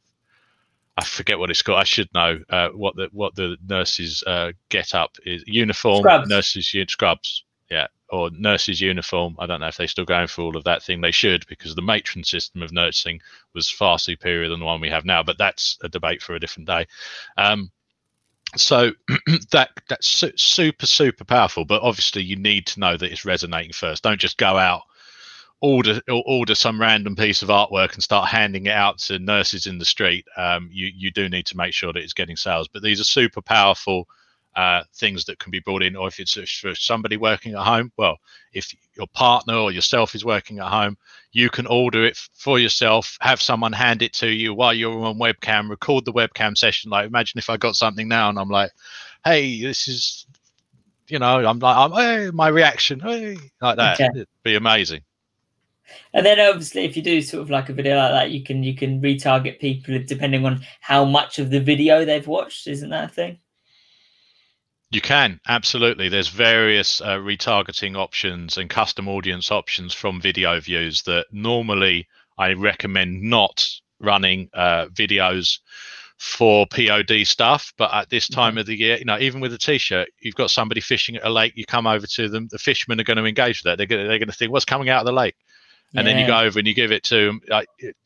I 0.97 1.05
forget 1.05 1.39
what 1.39 1.51
it's 1.51 1.63
called. 1.63 1.79
I 1.79 1.85
should 1.85 2.13
know 2.13 2.39
uh, 2.51 2.69
what 2.71 2.97
the 2.97 3.09
what 3.13 3.35
the 3.35 3.57
nurses 3.67 4.23
uh, 4.27 4.53
get 4.69 4.95
up 4.95 5.17
is 5.25 5.43
uniform 5.47 6.01
scrubs. 6.01 6.29
nurses 6.29 6.75
scrubs, 6.89 7.45
yeah, 7.71 7.87
or 8.11 8.31
nurses 8.31 8.81
uniform. 8.81 9.37
I 9.39 9.47
don't 9.47 9.61
know 9.61 9.69
if 9.69 9.79
they're 9.79 9.89
still 9.89 10.05
going 10.05 10.27
for 10.27 10.43
all 10.43 10.57
of 10.57 10.65
that 10.65 10.83
thing. 10.83 11.01
They 11.01 11.11
should 11.11 11.47
because 11.47 11.75
the 11.75 11.83
matron 11.83 12.25
system 12.25 12.63
of 12.63 12.73
nursing 12.73 13.21
was 13.55 13.71
far 13.71 13.99
superior 13.99 14.51
than 14.51 14.61
the 14.61 14.67
one 14.67 14.83
we 14.83 14.91
have 14.91 15.07
now. 15.07 15.23
But 15.23 15.39
that's 15.39 15.79
a 15.83 15.89
debate 15.89 16.23
for 16.23 16.35
a 16.35 16.41
different 16.41 16.67
day. 16.67 16.87
Um, 17.39 17.71
so 18.57 18.93
that 19.51 19.71
that's 19.89 20.07
su- 20.07 20.33
super 20.37 20.87
super 20.87 21.25
powerful 21.25 21.65
but 21.65 21.83
obviously 21.83 22.23
you 22.23 22.37
need 22.37 22.67
to 22.67 22.81
know 22.81 22.97
that 22.97 23.11
it's 23.11 23.25
resonating 23.25 23.73
first. 23.73 24.03
Don't 24.03 24.21
just 24.21 24.39
go 24.39 24.59
out 24.59 24.83
order 25.63 26.01
order 26.09 26.55
some 26.55 26.81
random 26.81 27.17
piece 27.17 27.41
of 27.41 27.49
artwork 27.49 27.95
and 27.95 28.03
start 28.03 28.29
handing 28.29 28.67
it 28.67 28.73
out 28.73 28.99
to 28.99 29.19
nurses 29.19 29.67
in 29.67 29.79
the 29.79 29.85
street. 29.85 30.27
Um, 30.37 30.69
you 30.73 30.91
you 30.95 31.11
do 31.11 31.29
need 31.29 31.47
to 31.47 31.57
make 31.57 31.73
sure 31.73 31.93
that 31.93 32.03
it's 32.03 32.13
getting 32.13 32.37
sales. 32.37 32.69
But 32.69 32.83
these 32.83 33.01
are 33.01 33.05
super 33.05 33.41
powerful 33.41 34.09
uh, 34.57 34.83
things 34.95 35.25
that 35.25 35.39
can 35.39 35.51
be 35.51 35.61
brought 35.61 35.83
in, 35.83 35.97
or 35.97 36.09
if 36.09 36.21
it's 36.21 36.35
for 36.59 36.75
somebody 36.75 37.17
working 37.17 37.55
at 37.55 37.65
home, 37.65 37.91
well, 37.97 38.19
if 38.53 38.75
your 38.97 39.07
partner 39.15 39.55
or 39.55 39.73
yourself 39.73 40.15
is 40.15 40.25
working 40.25 40.59
at 40.59 40.67
home, 40.69 40.99
you 41.33 41.49
can 41.49 41.67
order 41.67 42.05
it 42.05 42.17
for 42.35 42.59
yourself, 42.59 43.17
have 43.21 43.41
someone 43.41 43.73
hand 43.73 44.03
it 44.03 44.13
to 44.15 44.29
you 44.29 44.55
while 44.55 44.75
you're 44.75 45.05
on 45.05 45.19
webcam, 45.19 45.69
record 45.71 46.05
the 46.05 46.13
webcam 46.13 46.57
session. 46.57 46.91
Like, 46.91 47.07
imagine 47.07 47.39
if 47.39 47.51
I 47.51 47.57
got 47.57 47.75
something 47.75 48.07
now 48.07 48.29
and 48.29 48.39
I'm 48.39 48.51
like, 48.51 48.71
hey, 49.25 49.63
this 49.63 49.89
is, 49.89 50.27
you 51.09 51.19
know, 51.19 51.45
I'm 51.45 51.59
like, 51.59 51.77
I'm, 51.77 51.93
hey, 51.93 52.31
my 52.31 52.49
reaction, 52.49 53.01
hey, 53.01 53.39
like 53.61 53.77
that. 53.77 53.95
Okay. 53.95 54.09
It'd 54.15 54.29
be 54.43 54.57
amazing. 54.57 55.03
And 56.15 56.25
then 56.25 56.41
obviously, 56.41 56.85
if 56.85 56.97
you 56.97 57.03
do 57.03 57.21
sort 57.21 57.43
of 57.43 57.51
like 57.51 57.69
a 57.69 57.73
video 57.73 57.97
like 57.97 58.13
that, 58.13 58.31
you 58.31 58.43
can 58.43 58.63
you 58.63 58.75
can 58.75 59.03
retarget 59.03 59.59
people 59.59 59.99
depending 60.07 60.47
on 60.47 60.65
how 60.81 61.05
much 61.05 61.39
of 61.39 61.51
the 61.51 61.61
video 61.61 62.05
they've 62.05 62.27
watched. 62.27 62.67
Isn't 62.67 62.91
that 62.91 63.11
a 63.11 63.13
thing? 63.13 63.39
You 64.93 65.01
can 65.01 65.41
absolutely. 65.49 66.11
There's 66.11 66.29
various 66.29 67.01
uh, 67.01 67.17
retargeting 67.17 67.97
options 67.97 68.59
and 68.59 68.69
custom 68.69 69.09
audience 69.09 69.51
options 69.51 69.95
from 69.95 70.21
video 70.21 70.61
views 70.61 71.03
that 71.05 71.27
normally 71.33 72.07
I 72.37 72.53
recommend 72.53 73.23
not 73.23 73.67
running 74.01 74.51
uh, 74.53 74.87
videos 74.93 75.61
for 76.19 76.67
POD 76.67 77.27
stuff. 77.27 77.73
But 77.79 77.95
at 77.95 78.11
this 78.11 78.29
time 78.29 78.53
mm-hmm. 78.53 78.59
of 78.59 78.67
the 78.67 78.79
year, 78.79 78.99
you 78.99 79.07
know, 79.07 79.19
even 79.19 79.41
with 79.41 79.55
a 79.55 79.59
t-shirt, 79.59 80.09
you've 80.21 80.35
got 80.35 80.51
somebody 80.51 80.83
fishing 80.83 81.17
at 81.17 81.25
a 81.25 81.31
lake. 81.31 81.55
You 81.57 81.65
come 81.65 81.87
over 81.87 82.07
to 82.07 82.29
them. 82.29 82.49
The 82.51 82.59
fishermen 82.59 83.01
are 83.01 83.05
going 83.05 83.17
to 83.17 83.25
engage 83.25 83.61
with 83.61 83.71
that. 83.71 83.79
They're 83.79 83.87
going 83.87 84.03
to, 84.03 84.09
they're 84.09 84.19
going 84.19 84.29
to 84.29 84.35
think, 84.35 84.53
"What's 84.53 84.67
coming 84.67 84.91
out 84.91 85.01
of 85.01 85.07
the 85.07 85.13
lake?" 85.13 85.37
And 85.95 86.07
yeah. 86.07 86.13
then 86.13 86.21
you 86.21 86.27
go 86.27 86.39
over 86.39 86.59
and 86.59 86.69
you 86.69 86.75
give 86.75 86.93
it 86.93 87.05
to 87.05 87.27
them. 87.27 87.41
Like, 87.49 87.69
it, 87.79 87.97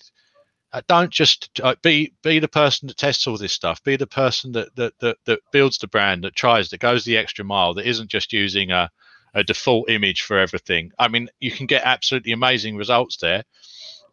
don't 0.89 1.11
just 1.11 1.61
uh, 1.63 1.75
be 1.83 2.13
be 2.23 2.39
the 2.39 2.49
person 2.49 2.89
that 2.89 2.97
tests 2.97 3.27
all 3.27 3.37
this 3.37 3.53
stuff. 3.53 3.83
Be 3.85 3.97
the 3.97 4.07
person 4.07 4.53
that, 4.53 4.75
that 4.77 4.99
that 5.01 5.17
that 5.25 5.41
builds 5.53 5.79
the 5.79 5.89
brand, 5.89 6.25
that 6.25 6.35
tries, 6.35 6.71
that 6.71 6.81
goes 6.81 7.05
the 7.05 7.17
extra 7.17 7.45
mile, 7.45 7.75
that 7.75 7.89
isn't 7.89 8.11
just 8.11 8.33
using 8.33 8.71
a 8.71 8.91
a 9.35 9.45
default 9.45 9.91
image 9.91 10.23
for 10.23 10.39
everything. 10.39 10.93
I 10.99 11.09
mean, 11.09 11.29
you 11.41 11.51
can 11.51 11.67
get 11.67 11.83
absolutely 11.85 12.33
amazing 12.33 12.77
results 12.77 13.19
there, 13.19 13.45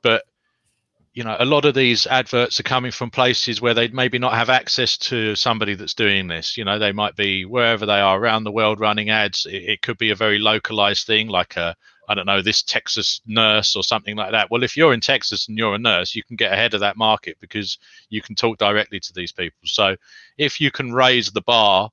but 0.02 0.24
you 1.14 1.24
know, 1.24 1.36
a 1.40 1.46
lot 1.46 1.66
of 1.66 1.76
these 1.76 2.08
adverts 2.08 2.60
are 2.60 2.64
coming 2.64 2.92
from 2.92 3.12
places 3.12 3.62
where 3.62 3.76
they 3.76 3.88
maybe 3.90 4.18
not 4.18 4.34
have 4.34 4.50
access 4.50 4.98
to 4.98 5.36
somebody 5.36 5.76
that's 5.76 5.94
doing 5.94 6.28
this. 6.28 6.58
You 6.58 6.66
know, 6.66 6.80
they 6.80 6.92
might 6.92 7.16
be 7.16 7.46
wherever 7.46 7.86
they 7.86 8.00
are 8.00 8.20
around 8.20 8.44
the 8.44 8.52
world 8.52 8.80
running 8.80 9.12
ads. 9.12 9.46
It, 9.46 9.64
it 9.64 9.82
could 9.82 10.00
be 10.00 10.10
a 10.10 10.16
very 10.16 10.40
localized 10.40 11.06
thing, 11.06 11.28
like 11.28 11.56
a 11.56 11.76
I 12.10 12.16
don't 12.16 12.26
know, 12.26 12.42
this 12.42 12.64
Texas 12.64 13.22
nurse 13.26 13.76
or 13.76 13.84
something 13.84 14.16
like 14.16 14.32
that. 14.32 14.52
Well, 14.52 14.64
if 14.64 14.76
you're 14.76 14.94
in 14.94 15.00
Texas 15.00 15.48
and 15.48 15.58
you're 15.58 15.76
a 15.76 15.80
nurse, 15.80 16.16
you 16.16 16.24
can 16.24 16.36
get 16.36 16.52
ahead 16.52 16.74
of 16.74 16.82
that 16.82 16.98
market 16.98 17.38
because 17.40 17.78
you 18.10 18.22
can 18.22 18.36
talk 18.36 18.58
directly 18.58 19.00
to 19.00 19.14
these 19.14 19.32
people. 19.32 19.60
So 19.66 19.96
if 20.38 20.60
you 20.60 20.72
can 20.72 20.94
raise 20.94 21.32
the 21.32 21.42
bar 21.42 21.90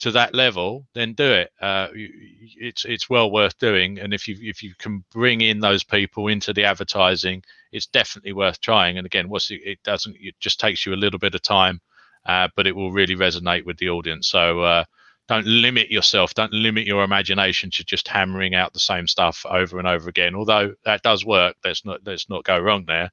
to 0.00 0.10
that 0.10 0.34
level, 0.34 0.86
then 0.94 1.12
do 1.14 1.32
it. 1.32 1.50
Uh, 1.60 1.88
it's 1.94 2.84
it's 2.84 3.08
well 3.08 3.30
worth 3.30 3.56
doing, 3.58 3.98
and 4.00 4.12
if 4.12 4.26
you 4.26 4.36
if 4.40 4.62
you 4.62 4.74
can 4.78 5.04
bring 5.12 5.40
in 5.40 5.60
those 5.60 5.84
people 5.84 6.28
into 6.28 6.52
the 6.52 6.64
advertising, 6.64 7.42
it's 7.72 7.86
definitely 7.86 8.32
worth 8.32 8.60
trying. 8.60 8.98
And 8.98 9.06
again, 9.06 9.28
what's 9.28 9.50
it, 9.50 9.60
it 9.64 9.78
doesn't 9.84 10.16
it 10.20 10.34
just 10.40 10.58
takes 10.60 10.84
you 10.84 10.94
a 10.94 10.96
little 10.96 11.18
bit 11.18 11.34
of 11.34 11.42
time, 11.42 11.80
uh, 12.26 12.48
but 12.56 12.66
it 12.66 12.74
will 12.74 12.92
really 12.92 13.14
resonate 13.16 13.64
with 13.64 13.78
the 13.78 13.88
audience. 13.88 14.28
So 14.28 14.60
uh, 14.60 14.84
don't 15.26 15.46
limit 15.46 15.90
yourself, 15.90 16.34
don't 16.34 16.52
limit 16.52 16.86
your 16.86 17.02
imagination 17.02 17.70
to 17.70 17.84
just 17.84 18.08
hammering 18.08 18.54
out 18.54 18.72
the 18.72 18.78
same 18.80 19.06
stuff 19.06 19.44
over 19.48 19.78
and 19.78 19.88
over 19.88 20.08
again. 20.08 20.34
Although 20.34 20.74
that 20.84 21.02
does 21.02 21.24
work, 21.24 21.56
let's 21.64 21.84
not 21.84 22.00
let's 22.04 22.28
not 22.28 22.44
go 22.44 22.58
wrong 22.58 22.84
there. 22.86 23.10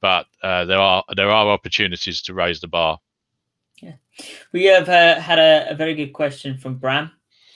But 0.00 0.26
uh, 0.42 0.64
there 0.64 0.80
are 0.80 1.04
there 1.16 1.30
are 1.30 1.48
opportunities 1.48 2.22
to 2.22 2.34
raise 2.34 2.60
the 2.60 2.68
bar. 2.68 2.98
Yeah, 3.80 3.94
we 4.52 4.64
have 4.64 4.88
uh, 4.88 5.20
had 5.20 5.38
a, 5.38 5.70
a, 5.70 5.74
very 5.74 5.94
good 5.94 6.12
question 6.12 6.58
from 6.58 6.76
Bram. 6.76 7.12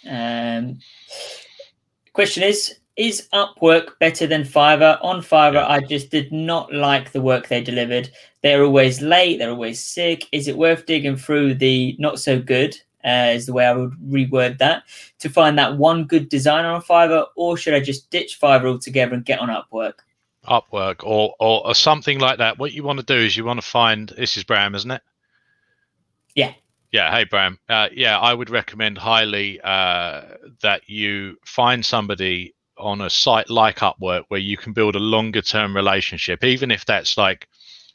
Um, 0.08 0.78
question 2.12 2.44
is: 2.44 2.78
Is 2.96 3.28
Upwork 3.34 3.98
better 3.98 4.28
than 4.28 4.42
Fiverr? 4.42 4.98
On 5.02 5.20
Fiverr, 5.20 5.54
yeah. 5.54 5.68
I 5.68 5.80
just 5.80 6.10
did 6.10 6.30
not 6.30 6.72
like 6.72 7.10
the 7.10 7.20
work 7.20 7.48
they 7.48 7.60
delivered. 7.60 8.10
They're 8.42 8.62
always 8.62 9.02
late. 9.02 9.38
They're 9.38 9.50
always 9.50 9.84
sick. 9.84 10.26
Is 10.30 10.46
it 10.46 10.56
worth 10.56 10.86
digging 10.86 11.16
through 11.16 11.54
the 11.54 11.96
not 11.98 12.20
so 12.20 12.40
good? 12.40 12.76
Uh, 13.06 13.30
is 13.34 13.46
the 13.46 13.52
way 13.52 13.64
I 13.64 13.72
would 13.72 13.92
reword 13.92 14.58
that 14.58 14.82
to 15.20 15.28
find 15.28 15.56
that 15.58 15.76
one 15.76 16.04
good 16.04 16.28
designer 16.28 16.68
on 16.68 16.82
Fiverr, 16.82 17.26
or 17.36 17.56
should 17.56 17.75
I 17.75 17.80
just 17.80 18.10
ditch 18.10 18.38
Fiverr 18.40 18.66
altogether 18.66 19.14
and 19.14 19.25
get 19.25 19.38
on 19.38 19.48
Upwork? 19.48 20.00
Upwork 20.44 21.04
or, 21.04 21.34
or, 21.38 21.66
or 21.66 21.75
something 21.75 22.18
like 22.18 22.38
that. 22.38 22.58
What 22.58 22.72
you 22.72 22.82
want 22.82 22.98
to 22.98 23.04
do 23.04 23.14
is 23.14 23.36
you 23.36 23.44
want 23.44 23.60
to 23.60 23.66
find 23.66 24.08
this 24.08 24.36
is 24.36 24.44
Bram, 24.44 24.75
isn't 24.75 24.90
it? 24.90 25.02
Yeah. 26.34 26.54
Yeah. 26.90 27.10
Hey, 27.10 27.25
Bram. 27.25 27.58
Uh, 27.68 27.88
yeah, 27.92 28.18
I 28.18 28.34
would 28.34 28.50
recommend 28.50 28.98
highly 28.98 29.60
uh, 29.60 30.22
that 30.62 30.88
you 30.88 31.36
find 31.44 31.84
somebody 31.84 32.54
on 32.78 33.00
a 33.00 33.10
site 33.10 33.50
like 33.50 33.78
Upwork 33.78 34.25
where 34.28 34.40
you 34.40 34.56
can 34.56 34.72
build 34.72 34.96
a 34.96 35.00
longer 35.00 35.42
term 35.42 35.75
relationship, 35.75 36.44
even 36.44 36.70
if 36.70 36.84
that's 36.84 37.16
like 37.16 37.48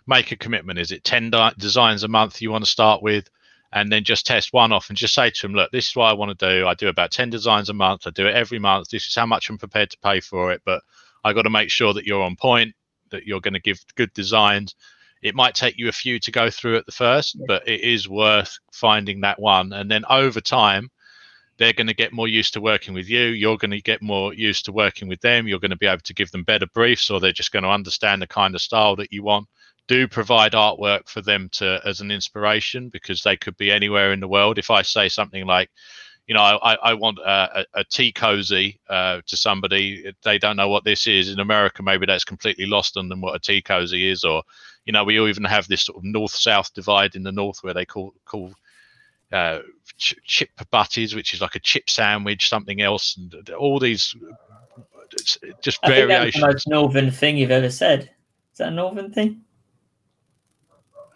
make 0.08 0.32
a 0.32 0.38
commitment. 0.38 0.80
Is 0.80 0.92
it 0.92 1.04
10 1.04 1.32
di- 1.32 1.54
designs 1.58 2.04
a 2.04 2.08
month 2.08 2.42
you 2.42 2.52
want 2.52 2.64
to 2.64 2.72
start 2.72 3.02
with? 3.02 3.30
And 3.74 3.90
then 3.92 4.04
just 4.04 4.26
test 4.26 4.52
one 4.52 4.74
off 4.74 4.90
and 4.90 4.98
just 4.98 5.14
say 5.14 5.30
to 5.30 5.42
them, 5.44 5.54
look, 5.54 5.72
this 5.72 5.88
is 5.88 5.96
what 5.96 6.10
I 6.10 6.14
want 6.14 6.38
to 6.38 6.50
do. 6.50 6.68
I 6.68 6.74
do 6.74 6.90
about 6.90 7.12
10 7.12 7.30
designs 7.30 7.70
a 7.70 7.74
month. 7.74 8.06
I 8.06 8.10
do 8.10 8.28
it 8.28 8.36
every 8.36 8.60
month. 8.60 8.90
This 8.90 9.08
is 9.08 9.16
how 9.16 9.26
much 9.26 9.50
I'm 9.50 9.58
prepared 9.58 9.90
to 9.92 9.98
pay 10.00 10.20
for 10.20 10.52
it. 10.52 10.62
But 10.66 10.82
I 11.24 11.32
got 11.32 11.44
to 11.44 11.50
make 11.50 11.70
sure 11.70 11.94
that 11.94 12.06
you're 12.06 12.22
on 12.22 12.36
point, 12.36 12.76
that 13.12 13.26
you're 13.26 13.40
going 13.40 13.54
to 13.54 13.62
give 13.62 13.80
good 13.96 14.14
designs. 14.14 14.76
It 15.22 15.36
might 15.36 15.56
take 15.56 15.78
you 15.78 15.88
a 15.88 15.94
few 15.94 16.20
to 16.20 16.32
go 16.32 16.50
through 16.50 16.78
at 16.78 16.86
the 16.86 16.92
first, 16.92 17.38
but 17.48 17.66
it 17.68 17.82
is 17.82 18.10
worth 18.10 18.58
finding 18.74 19.22
that 19.22 19.40
one. 19.40 19.72
And 19.72 19.90
then 19.90 20.04
over 20.10 20.42
time, 20.42 20.90
they're 21.58 21.74
going 21.74 21.88
to 21.88 21.94
get 21.94 22.12
more 22.12 22.28
used 22.28 22.54
to 22.56 22.62
working 22.62 22.94
with 22.94 23.08
you. 23.08 23.22
You're 23.22 23.58
going 23.58 23.72
to 23.72 23.82
get 23.82 24.02
more 24.02 24.34
used 24.34 24.66
to 24.66 24.72
working 24.72 25.08
with 25.08 25.22
them. 25.22 25.48
You're 25.48 25.60
going 25.60 25.72
to 25.72 25.78
be 25.78 25.86
able 25.86 26.02
to 26.02 26.14
give 26.14 26.32
them 26.32 26.44
better 26.44 26.66
briefs, 26.74 27.10
or 27.12 27.20
they're 27.20 27.32
just 27.32 27.52
going 27.52 27.64
to 27.64 27.70
understand 27.70 28.22
the 28.22 28.28
kind 28.28 28.56
of 28.56 28.62
style 28.62 28.96
that 28.96 29.14
you 29.14 29.24
want. 29.24 29.48
Do 29.88 30.08
provide 30.08 30.54
artwork 30.54 31.10
for 31.10 31.22
them 31.22 31.50
to 31.54 31.82
as 31.84 32.00
an 32.00 32.12
inspiration 32.12 32.90
because 32.90 33.24
they 33.24 33.36
could 33.36 33.58
be 33.58 33.72
anywhere 33.72 34.14
in 34.14 34.22
the 34.22 34.28
world. 34.28 34.58
If 34.58 34.70
I 34.70 34.84
say 34.84 35.10
something 35.10 35.46
like, 35.46 35.70
you 36.28 36.36
know, 36.36 36.42
I, 36.42 36.76
I 36.76 36.94
want 36.94 37.20
a, 37.20 37.66
a 37.74 37.84
tea 37.84 38.14
cozy 38.14 38.80
uh, 38.90 39.20
to 39.26 39.36
somebody. 39.36 40.14
They 40.24 40.38
don't 40.38 40.56
know 40.56 40.70
what 40.70 40.86
this 40.86 41.08
is. 41.08 41.30
In 41.30 41.40
America, 41.40 41.84
maybe 41.84 42.06
that's 42.06 42.24
completely 42.24 42.68
lost 42.68 42.96
on 42.96 43.10
them 43.10 43.20
what 43.20 43.36
a 43.36 43.40
tea 43.40 43.62
cozy 43.62 44.10
is. 44.10 44.24
Or, 44.24 44.44
you 44.86 44.94
know, 44.94 45.04
we 45.04 45.20
even 45.28 45.44
have 45.44 45.68
this 45.68 45.84
sort 45.84 45.98
of 45.98 46.06
north-south 46.06 46.74
divide 46.74 47.16
in 47.16 47.24
the 47.24 47.32
north 47.34 47.58
where 47.62 47.74
they 47.74 47.86
call 47.86 48.14
call 48.24 48.54
uh, 49.34 49.60
ch- 49.98 50.16
chip 50.24 50.52
butties, 50.70 51.16
which 51.16 51.34
is 51.34 51.42
like 51.42 51.56
a 51.56 51.60
chip 51.60 51.90
sandwich, 51.90 52.48
something 52.48 52.82
else, 52.82 53.18
and 53.18 53.50
all 53.50 53.80
these 53.80 54.16
just 55.62 55.80
I 55.84 55.90
variations. 55.90 56.34
Think 56.34 56.46
that's 56.46 56.64
the 56.64 56.70
most 56.70 56.70
northern 56.70 57.12
thing 57.12 57.36
you've 57.36 57.52
ever 57.52 57.72
said. 57.72 58.04
Is 58.54 58.60
that 58.60 58.70
a 58.70 58.72
northern 58.72 59.12
thing? 59.12 59.42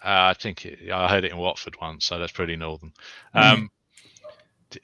Uh, 0.06 0.30
I 0.30 0.34
think 0.36 0.66
it, 0.66 0.92
I 0.92 1.10
heard 1.10 1.26
it 1.26 1.32
in 1.32 1.38
Watford 1.38 1.76
once, 1.82 2.06
so 2.06 2.20
that's 2.20 2.32
pretty 2.32 2.56
northern. 2.56 2.94
Mm. 3.36 3.42
Um, 3.42 3.72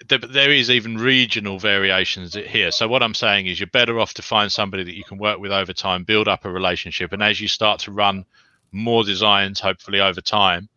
there 0.08 0.52
is 0.52 0.70
even 0.70 0.98
regional 0.98 1.60
variations 1.60 2.34
here. 2.34 2.72
So 2.72 2.88
what 2.88 3.04
I'm 3.04 3.14
saying 3.14 3.48
is 3.48 3.60
you're 3.60 3.68
better 3.68 4.00
off 4.00 4.14
to 4.16 4.22
find 4.22 4.52
somebody 4.52 4.84
that 4.84 4.96
you 4.96 5.04
can 5.04 5.18
work 5.18 5.40
with 5.40 5.52
over 5.52 5.74
time, 5.74 6.06
build 6.06 6.28
up 6.28 6.46
a 6.46 6.50
relationship, 6.50 7.14
and 7.14 7.22
as 7.22 7.40
you 7.40 7.48
start 7.48 7.82
to 7.82 7.92
run 7.92 8.26
more 8.72 9.04
designs, 9.04 9.60
hopefully 9.60 10.00
over 10.00 10.22
time, 10.22 10.70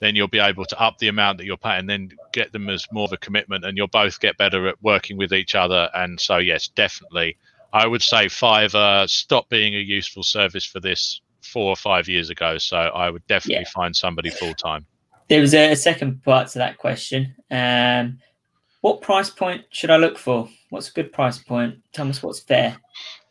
then 0.00 0.16
you'll 0.16 0.26
be 0.26 0.40
able 0.40 0.64
to 0.64 0.80
up 0.80 0.98
the 0.98 1.08
amount 1.08 1.38
that 1.38 1.44
you're 1.44 1.56
paying, 1.56 1.80
and 1.80 1.90
then 1.90 2.10
get 2.32 2.50
them 2.50 2.68
as 2.68 2.86
more 2.90 3.04
of 3.04 3.12
a 3.12 3.18
commitment, 3.18 3.64
and 3.64 3.76
you'll 3.76 3.86
both 3.86 4.18
get 4.18 4.36
better 4.36 4.66
at 4.66 4.82
working 4.82 5.16
with 5.16 5.32
each 5.32 5.54
other. 5.54 5.88
And 5.94 6.18
so, 6.20 6.38
yes, 6.38 6.66
definitely, 6.66 7.36
I 7.72 7.86
would 7.86 8.02
say 8.02 8.26
Fiverr 8.26 9.08
stop 9.08 9.48
being 9.48 9.76
a 9.76 9.78
useful 9.78 10.24
service 10.24 10.64
for 10.64 10.80
this 10.80 11.20
four 11.42 11.70
or 11.70 11.76
five 11.76 12.08
years 12.08 12.30
ago. 12.30 12.58
So 12.58 12.76
I 12.76 13.10
would 13.10 13.26
definitely 13.26 13.64
yeah. 13.64 13.70
find 13.74 13.94
somebody 13.94 14.30
full 14.30 14.54
time. 14.54 14.86
There 15.28 15.40
was 15.40 15.54
a, 15.54 15.74
second 15.74 16.22
part 16.22 16.48
to 16.48 16.58
that 16.58 16.78
question. 16.78 17.34
Um, 17.50 18.18
what 18.82 19.00
price 19.00 19.30
point 19.30 19.64
should 19.70 19.90
I 19.90 19.96
look 19.96 20.18
for? 20.18 20.48
What's 20.70 20.90
a 20.90 20.92
good 20.92 21.12
price 21.12 21.38
point? 21.38 21.76
Tell 21.92 22.08
us 22.08 22.22
what's 22.22 22.40
fair. 22.40 22.76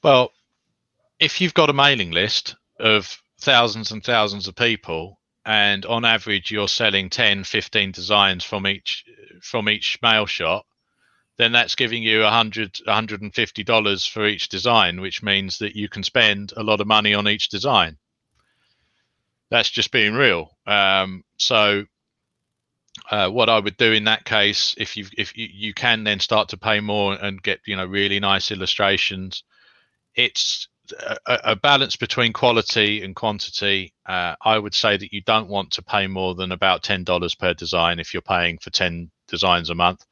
Well, 0.04 0.32
if 1.20 1.40
you've 1.40 1.54
got 1.54 1.70
a 1.70 1.74
mailing 1.74 2.12
list 2.12 2.56
of 2.80 3.22
thousands 3.40 3.92
and 3.92 4.04
thousands 4.04 4.48
of 4.48 4.56
people 4.56 5.20
and 5.46 5.86
on 5.86 6.06
average 6.06 6.52
you're 6.52 6.68
selling 6.68 7.10
10 7.10 7.44
15 7.44 7.92
designs 7.92 8.44
from 8.44 8.68
each 8.68 9.04
from 9.42 9.68
each 9.68 9.98
mail 10.02 10.26
shot 10.26 10.66
then 11.38 11.52
that's 11.52 11.74
giving 11.74 12.04
you 12.04 12.22
100 12.22 12.80
150 12.86 13.64
dollars 13.64 14.06
for 14.06 14.28
each 14.28 14.50
design 14.50 15.02
which 15.02 15.24
means 15.24 15.58
that 15.58 15.76
you 15.76 15.90
can 15.90 16.04
spend 16.04 16.54
a 16.58 16.64
lot 16.64 16.82
of 16.82 16.88
money 16.88 17.14
on 17.14 17.28
each 17.28 17.50
design 17.50 17.98
that's 19.52 19.70
just 19.70 19.92
being 19.92 20.16
real 20.16 20.50
um, 20.66 21.24
so 21.38 21.86
uh, 23.10 23.30
what 23.30 23.50
I 23.50 23.60
would 23.60 23.78
do 23.78 23.92
in 23.92 24.04
that 24.06 24.26
case, 24.26 24.76
if 24.78 24.98
you 24.98 25.06
if 25.18 25.38
you, 25.38 25.48
you 25.52 25.74
can 25.74 26.04
then 26.04 26.20
start 26.20 26.50
to 26.50 26.58
pay 26.58 26.80
more 26.80 27.14
and 27.14 27.42
get 27.42 27.60
you 27.66 27.76
know 27.76 27.86
really 27.86 28.20
nice 28.20 28.52
illustrations, 28.52 29.44
it's 30.16 30.68
a, 31.00 31.18
a 31.26 31.56
balance 31.56 31.96
between 31.96 32.34
quality 32.34 33.04
and 33.04 33.16
quantity. 33.16 33.94
Uh, 34.06 34.36
I 34.42 34.58
would 34.58 34.74
say 34.74 34.98
that 34.98 35.14
you 35.14 35.22
don't 35.22 35.50
want 35.50 35.72
to 35.72 35.82
pay 35.82 36.08
more 36.08 36.36
than 36.36 36.52
about 36.52 36.84
ten 36.84 37.04
dollars 37.04 37.36
per 37.36 37.54
design 37.54 38.00
if 38.00 38.14
you're 38.14 38.22
paying 38.22 38.58
for 38.58 38.70
ten 38.72 39.10
designs 39.28 39.70
a 39.70 39.76
month. 39.76 40.06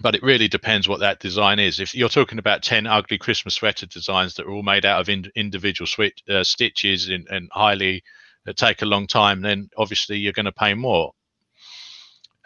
But 0.00 0.14
it 0.14 0.22
really 0.22 0.48
depends 0.48 0.88
what 0.88 1.00
that 1.00 1.20
design 1.20 1.58
is. 1.58 1.78
If 1.78 1.94
you're 1.94 2.08
talking 2.08 2.38
about 2.38 2.62
ten 2.62 2.86
ugly 2.86 3.18
Christmas 3.18 3.54
sweater 3.54 3.86
designs 3.86 4.34
that 4.34 4.46
are 4.46 4.50
all 4.50 4.62
made 4.62 4.86
out 4.86 5.00
of 5.00 5.08
in, 5.08 5.30
individual 5.34 5.88
uh, 6.30 6.44
stitches 6.44 7.08
and, 7.08 7.26
and 7.28 7.48
highly 7.52 8.02
that 8.44 8.56
take 8.56 8.82
a 8.82 8.86
long 8.86 9.06
time, 9.06 9.42
then 9.42 9.68
obviously 9.76 10.16
you're 10.16 10.32
going 10.32 10.46
to 10.46 10.52
pay 10.52 10.74
more 10.74 11.12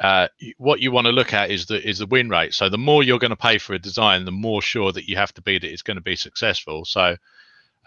uh, 0.01 0.29
what 0.59 0.81
you 0.81 0.91
want 0.91 1.07
to 1.07 1.13
look 1.13 1.33
at 1.33 1.51
is 1.51 1.67
the 1.67 1.87
is 1.87 1.99
the 1.99 2.07
win 2.07 2.29
rate. 2.29 2.53
So 2.53 2.69
the 2.69 2.79
more 2.79 3.03
you're 3.03 3.19
going 3.19 3.31
to 3.31 3.37
pay 3.37 3.59
for 3.59 3.75
a 3.75 3.79
design, 3.79 4.25
the 4.25 4.33
more 4.33 4.61
sure 4.61 4.93
that 4.93 5.09
you 5.09 5.17
have 5.17 5.33
to 5.35 5.43
be 5.43 5.59
that 5.59 5.71
it's 5.71 5.83
going 5.83 5.97
to 5.97 6.03
be 6.03 6.17
successful. 6.17 6.85
So 6.85 7.17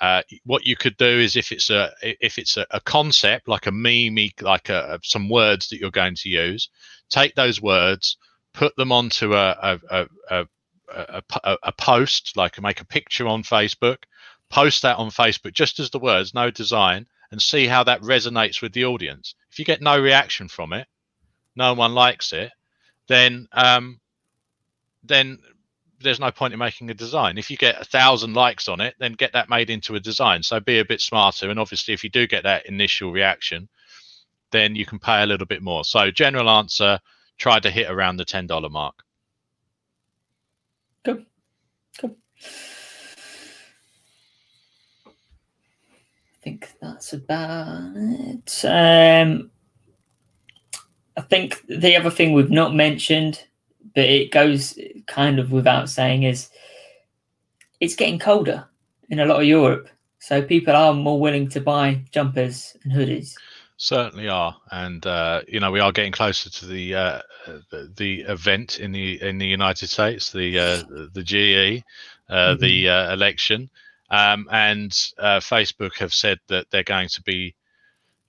uh, 0.01 0.23
what 0.43 0.65
you 0.65 0.75
could 0.75 0.97
do 0.97 1.05
is 1.05 1.35
if 1.35 1.51
it's 1.51 1.69
a 1.69 1.91
if 2.01 2.39
it's 2.39 2.57
a, 2.57 2.65
a 2.71 2.81
concept 2.81 3.47
like 3.47 3.67
a 3.67 3.71
meme, 3.71 4.29
like 4.41 4.69
a, 4.69 4.99
some 5.03 5.29
words 5.29 5.69
that 5.69 5.79
you're 5.79 5.91
going 5.91 6.15
to 6.15 6.29
use, 6.29 6.69
take 7.09 7.35
those 7.35 7.61
words, 7.61 8.17
put 8.53 8.75
them 8.75 8.91
onto 8.91 9.33
a 9.33 9.79
a, 9.89 10.07
a, 10.29 10.47
a, 10.91 11.57
a 11.63 11.71
post, 11.73 12.35
like 12.35 12.61
make 12.61 12.81
a 12.81 12.85
picture 12.85 13.27
on 13.27 13.43
Facebook, 13.43 14.03
post 14.49 14.81
that 14.81 14.97
on 14.97 15.09
Facebook 15.09 15.53
just 15.53 15.79
as 15.79 15.89
the 15.89 15.99
words, 15.99 16.33
no 16.33 16.51
design, 16.51 17.07
and 17.31 17.41
see 17.41 17.67
how 17.67 17.83
that 17.83 18.01
resonates 18.01 18.61
with 18.61 18.73
the 18.73 18.85
audience. 18.85 19.35
If 19.51 19.59
you 19.59 19.65
get 19.65 19.81
no 19.81 19.99
reaction 19.99 20.47
from 20.47 20.73
it, 20.73 20.87
no 21.55 21.73
one 21.73 21.93
likes 21.93 22.33
it, 22.33 22.51
then 23.07 23.47
um, 23.51 23.99
then 25.03 25.39
there's 26.01 26.19
no 26.19 26.31
point 26.31 26.53
in 26.53 26.59
making 26.59 26.89
a 26.89 26.93
design. 26.93 27.37
If 27.37 27.51
you 27.51 27.57
get 27.57 27.81
a 27.81 27.85
thousand 27.85 28.33
likes 28.33 28.67
on 28.69 28.79
it, 28.79 28.95
then 28.99 29.13
get 29.13 29.33
that 29.33 29.49
made 29.49 29.69
into 29.69 29.95
a 29.95 29.99
design. 29.99 30.43
So 30.43 30.59
be 30.59 30.79
a 30.79 30.85
bit 30.85 31.01
smarter. 31.01 31.49
And 31.49 31.59
obviously, 31.59 31.93
if 31.93 32.03
you 32.03 32.09
do 32.09 32.25
get 32.25 32.43
that 32.43 32.65
initial 32.65 33.11
reaction, 33.11 33.67
then 34.51 34.75
you 34.75 34.85
can 34.85 34.99
pay 34.99 35.21
a 35.21 35.25
little 35.25 35.45
bit 35.45 35.61
more. 35.61 35.83
So 35.83 36.09
general 36.11 36.49
answer: 36.49 36.99
try 37.39 37.59
to 37.59 37.71
hit 37.71 37.89
around 37.89 38.17
the 38.17 38.25
ten 38.25 38.45
dollar 38.45 38.69
mark. 38.69 39.03
Good. 41.03 41.25
Good. 41.99 42.15
I 45.07 46.41
think 46.41 46.69
that's 46.81 47.13
about 47.13 47.93
it. 47.95 48.65
Um, 48.65 49.49
I 51.17 51.21
think 51.21 51.65
the 51.67 51.95
other 51.95 52.11
thing 52.11 52.33
we've 52.33 52.51
not 52.51 52.75
mentioned, 52.75 53.43
but 53.95 54.05
it 54.05 54.31
goes 54.31 54.77
kind 55.07 55.39
of 55.39 55.51
without 55.51 55.89
saying, 55.89 56.23
is 56.23 56.49
it's 57.79 57.95
getting 57.95 58.19
colder 58.19 58.65
in 59.09 59.19
a 59.19 59.25
lot 59.25 59.41
of 59.41 59.47
Europe. 59.47 59.89
So 60.19 60.41
people 60.41 60.75
are 60.75 60.93
more 60.93 61.19
willing 61.19 61.47
to 61.49 61.61
buy 61.61 62.03
jumpers 62.11 62.75
and 62.83 62.93
hoodies. 62.93 63.33
Certainly 63.81 64.27
are, 64.27 64.57
and 64.71 65.05
uh, 65.07 65.41
you 65.47 65.61
know 65.61 65.71
we 65.71 65.79
are 65.79 65.93
getting 65.93 66.11
closer 66.11 66.49
to 66.49 66.65
the 66.65 66.95
uh, 66.95 67.21
the, 67.71 67.89
the 67.95 68.19
event 68.23 68.77
in 68.77 68.91
the 68.91 69.21
in 69.21 69.37
the 69.37 69.47
United 69.47 69.87
States, 69.87 70.33
the 70.33 70.59
uh, 70.59 70.83
the 71.13 71.23
GE, 71.23 71.81
uh, 72.29 72.33
mm-hmm. 72.33 72.59
the 72.59 72.89
uh, 72.89 73.13
election, 73.13 73.69
um, 74.11 74.49
and 74.51 74.91
uh, 75.17 75.39
Facebook 75.39 75.95
have 75.95 76.13
said 76.13 76.39
that 76.49 76.69
they're 76.69 76.83
going 76.83 77.07
to 77.07 77.21
be 77.21 77.55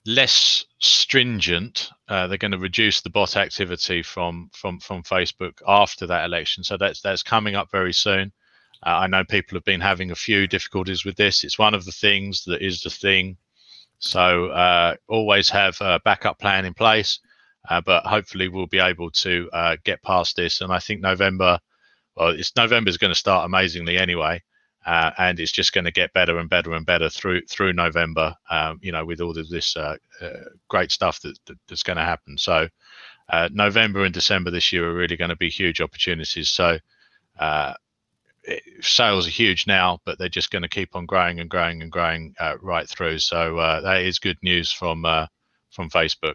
less 0.06 0.64
stringent. 0.78 1.90
they're 2.08 2.38
going 2.38 2.52
to 2.52 2.58
reduce 2.58 3.00
the 3.00 3.10
bot 3.10 3.36
activity 3.36 4.04
from 4.04 4.50
from 4.52 4.78
from 4.78 5.02
Facebook 5.02 5.54
after 5.66 6.06
that 6.06 6.26
election, 6.26 6.62
so 6.62 6.76
that's 6.76 7.00
that's 7.00 7.24
coming 7.24 7.56
up 7.56 7.72
very 7.72 7.92
soon. 7.92 8.30
I 8.84 9.08
know 9.08 9.24
people 9.24 9.56
have 9.56 9.64
been 9.64 9.80
having 9.80 10.12
a 10.12 10.14
few 10.14 10.46
difficulties 10.46 11.04
with 11.04 11.16
this. 11.16 11.42
It's 11.42 11.58
one 11.58 11.74
of 11.74 11.84
the 11.84 11.92
things 11.92 12.44
that 12.44 12.62
is 12.62 12.82
the 12.82 12.90
thing 12.90 13.36
so 14.00 14.46
uh, 14.46 14.96
always 15.08 15.50
have 15.50 15.76
a 15.80 16.00
backup 16.04 16.38
plan 16.38 16.64
in 16.64 16.72
place, 16.72 17.20
uh, 17.68 17.82
but 17.82 18.04
hopefully 18.06 18.48
we'll 18.48 18.66
be 18.66 18.78
able 18.78 19.10
to 19.10 19.48
uh, 19.52 19.76
get 19.84 20.02
past 20.02 20.36
this. 20.36 20.62
And 20.62 20.72
I 20.72 20.78
think 20.78 21.02
November, 21.02 21.58
well, 22.16 22.28
it's 22.30 22.56
November 22.56 22.88
is 22.88 22.96
going 22.96 23.12
to 23.12 23.18
start 23.18 23.44
amazingly 23.44 23.98
anyway, 23.98 24.42
uh, 24.86 25.10
and 25.18 25.38
it's 25.38 25.52
just 25.52 25.74
going 25.74 25.84
to 25.84 25.92
get 25.92 26.14
better 26.14 26.38
and 26.38 26.48
better 26.48 26.72
and 26.72 26.86
better 26.86 27.10
through 27.10 27.42
through 27.50 27.74
November. 27.74 28.34
Um, 28.48 28.78
you 28.80 28.90
know, 28.90 29.04
with 29.04 29.20
all 29.20 29.38
of 29.38 29.48
this 29.50 29.76
uh, 29.76 29.96
uh, 30.22 30.30
great 30.68 30.90
stuff 30.90 31.20
that, 31.20 31.38
that, 31.44 31.58
that's 31.68 31.82
going 31.82 31.98
to 31.98 32.02
happen. 32.02 32.38
So 32.38 32.68
November 33.52 34.04
and 34.04 34.14
December 34.14 34.50
this 34.50 34.72
year 34.72 34.90
are 34.90 34.94
really 34.94 35.16
going 35.16 35.30
to 35.30 35.36
be 35.36 35.50
huge 35.50 35.82
opportunities. 35.82 36.48
So 36.48 36.78
sales 38.80 39.26
are 39.26 39.30
huge 39.30 39.66
now, 39.66 40.00
but 40.04 40.18
they're 40.18 40.28
just 40.28 40.50
going 40.50 40.62
to 40.62 40.68
keep 40.68 40.96
on 40.96 41.06
growing 41.06 41.40
and 41.40 41.50
growing 41.50 41.82
and 41.82 41.90
growing 41.90 42.34
uh, 42.40 42.56
right 42.60 42.88
through. 42.88 43.18
So 43.18 43.58
uh, 43.58 43.80
that 43.80 44.02
is 44.02 44.18
good 44.18 44.38
news 44.42 44.72
from 44.72 45.04
uh, 45.04 45.26
from 45.70 45.90
Facebook. 45.90 46.34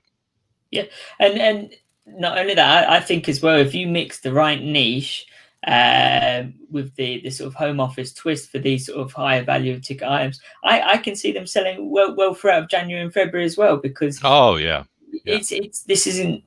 Yeah, 0.71 0.85
and 1.19 1.39
and 1.39 1.75
not 2.05 2.37
only 2.37 2.53
that, 2.55 2.89
I, 2.89 2.97
I 2.97 2.99
think 2.99 3.27
as 3.27 3.41
well, 3.41 3.57
if 3.57 3.73
you 3.73 3.87
mix 3.87 4.19
the 4.19 4.33
right 4.33 4.61
niche 4.61 5.25
uh, 5.67 6.43
with 6.69 6.95
the 6.95 7.21
the 7.21 7.29
sort 7.29 7.47
of 7.47 7.55
home 7.55 7.79
office 7.79 8.13
twist 8.13 8.51
for 8.51 8.59
these 8.59 8.85
sort 8.85 8.99
of 8.99 9.11
higher 9.13 9.43
value 9.43 9.79
ticket 9.79 10.07
items, 10.07 10.39
I 10.63 10.81
I 10.81 10.97
can 10.97 11.15
see 11.15 11.31
them 11.31 11.47
selling 11.47 11.89
well 11.89 12.15
well 12.15 12.33
throughout 12.33 12.69
January 12.69 13.03
and 13.03 13.13
February 13.13 13.45
as 13.45 13.57
well 13.57 13.77
because 13.77 14.19
oh 14.23 14.57
yeah. 14.57 14.83
yeah. 15.11 15.35
It's 15.35 15.51
it's 15.51 15.81
this 15.81 16.07
isn't 16.07 16.43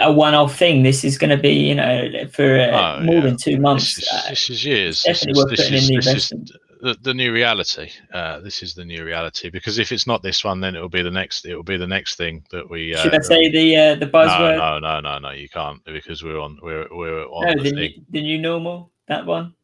a 0.00 0.12
one-off 0.12 0.56
thing. 0.56 0.82
This 0.82 1.04
is 1.04 1.18
going 1.18 1.30
to 1.30 1.36
be, 1.36 1.52
you 1.52 1.74
know, 1.74 2.26
for 2.30 2.58
uh, 2.58 2.98
oh, 2.98 3.02
more 3.02 3.16
yeah. 3.16 3.20
than 3.22 3.36
two 3.36 3.58
months. 3.58 3.96
This 3.96 4.12
is, 4.12 4.28
this 4.28 4.50
is 4.50 4.64
years. 4.64 5.02
Definitely 5.02 5.42
worth 5.42 5.50
putting 5.50 5.74
is, 5.74 5.88
in 5.88 5.88
the 5.88 5.94
investment. 5.96 6.50
The, 6.80 6.96
the, 7.00 7.14
new 7.14 7.32
reality. 7.32 7.90
Uh, 8.12 8.40
this 8.40 8.62
is 8.62 8.74
the 8.74 8.84
new 8.84 9.04
reality 9.04 9.48
because 9.48 9.78
if 9.78 9.90
it's 9.90 10.06
not 10.06 10.22
this 10.22 10.44
one, 10.44 10.60
then 10.60 10.76
it 10.76 10.80
will 10.80 10.90
be 10.90 11.02
the 11.02 11.10
next. 11.10 11.46
It 11.46 11.54
will 11.54 11.62
be 11.62 11.78
the 11.78 11.86
next 11.86 12.16
thing 12.16 12.44
that 12.50 12.68
we. 12.68 12.94
Uh, 12.94 13.02
Should 13.02 13.14
I 13.14 13.20
say 13.20 13.50
the 13.50 13.76
uh, 13.76 13.94
the 13.94 14.06
buzzword? 14.06 14.58
No, 14.58 14.78
no, 14.78 15.00
no, 15.00 15.18
no, 15.18 15.18
no. 15.18 15.30
You 15.30 15.48
can't 15.48 15.82
because 15.84 16.22
we're 16.22 16.38
on. 16.38 16.58
We're 16.62 16.86
we're 16.94 17.24
on. 17.24 17.46
No, 17.46 17.62
the, 17.62 17.70
the, 17.70 17.72
new, 17.74 17.90
the 18.10 18.20
new 18.20 18.38
normal. 18.38 18.90
That 19.06 19.24
one. 19.24 19.54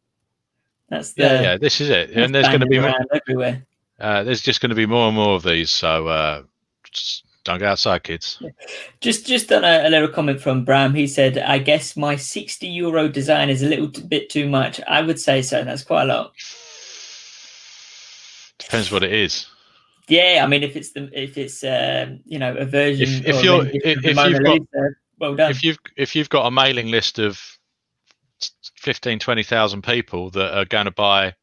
That's 0.88 1.12
the. 1.12 1.24
Yeah, 1.24 1.42
yeah. 1.42 1.56
This 1.58 1.82
is 1.82 1.90
it, 1.90 2.10
and 2.12 2.34
there's 2.34 2.48
going 2.48 2.60
to 2.60 2.66
be 2.66 2.80
more, 2.80 2.94
everywhere. 3.12 3.66
Uh, 3.98 4.22
there's 4.22 4.40
just 4.40 4.62
going 4.62 4.70
to 4.70 4.76
be 4.76 4.86
more 4.86 5.08
and 5.08 5.16
more 5.16 5.34
of 5.34 5.42
these. 5.42 5.70
So. 5.70 6.08
Uh, 6.08 6.42
just, 6.90 7.24
don't 7.44 7.58
go 7.58 7.66
outside, 7.66 8.02
kids. 8.02 8.42
Just 9.00 9.26
just 9.26 9.50
on 9.52 9.64
a, 9.64 9.86
a, 9.86 9.90
little 9.90 10.08
comment 10.08 10.40
from 10.40 10.64
Bram. 10.64 10.94
He 10.94 11.06
said, 11.06 11.38
"I 11.38 11.58
guess 11.58 11.96
my 11.96 12.16
sixty 12.16 12.68
euro 12.68 13.08
design 13.08 13.50
is 13.50 13.62
a 13.62 13.66
little 13.66 13.88
bit 13.88 14.28
too 14.30 14.48
much." 14.48 14.80
I 14.86 15.02
would 15.02 15.18
say 15.18 15.42
so. 15.42 15.64
That's 15.64 15.82
quite 15.82 16.02
a 16.02 16.06
lot. 16.06 16.32
Depends 18.58 18.92
what 18.92 19.02
it 19.02 19.12
is. 19.12 19.46
Yeah, 20.08 20.42
I 20.44 20.46
mean, 20.48 20.62
if 20.62 20.76
it's 20.76 20.92
the 20.92 21.08
if 21.12 21.38
it's 21.38 21.64
um, 21.64 22.20
you 22.26 22.38
know 22.38 22.54
a 22.56 22.64
version. 22.64 23.08
If, 23.08 23.26
if 23.26 23.44
you're 23.44 23.66
if, 23.66 24.04
if 24.04 24.16
you've 24.16 24.42
got 24.42 24.60
well 25.18 25.34
done. 25.34 25.50
If 25.50 25.62
you've 25.62 25.78
if 25.96 26.16
you've 26.16 26.28
got 26.28 26.46
a 26.46 26.50
mailing 26.50 26.88
list 26.88 27.18
of 27.18 27.40
15, 28.78 29.18
20,000 29.18 29.82
people 29.82 30.30
that 30.30 30.56
are 30.56 30.64
going 30.64 30.86
to 30.86 30.90
buy 30.90 31.34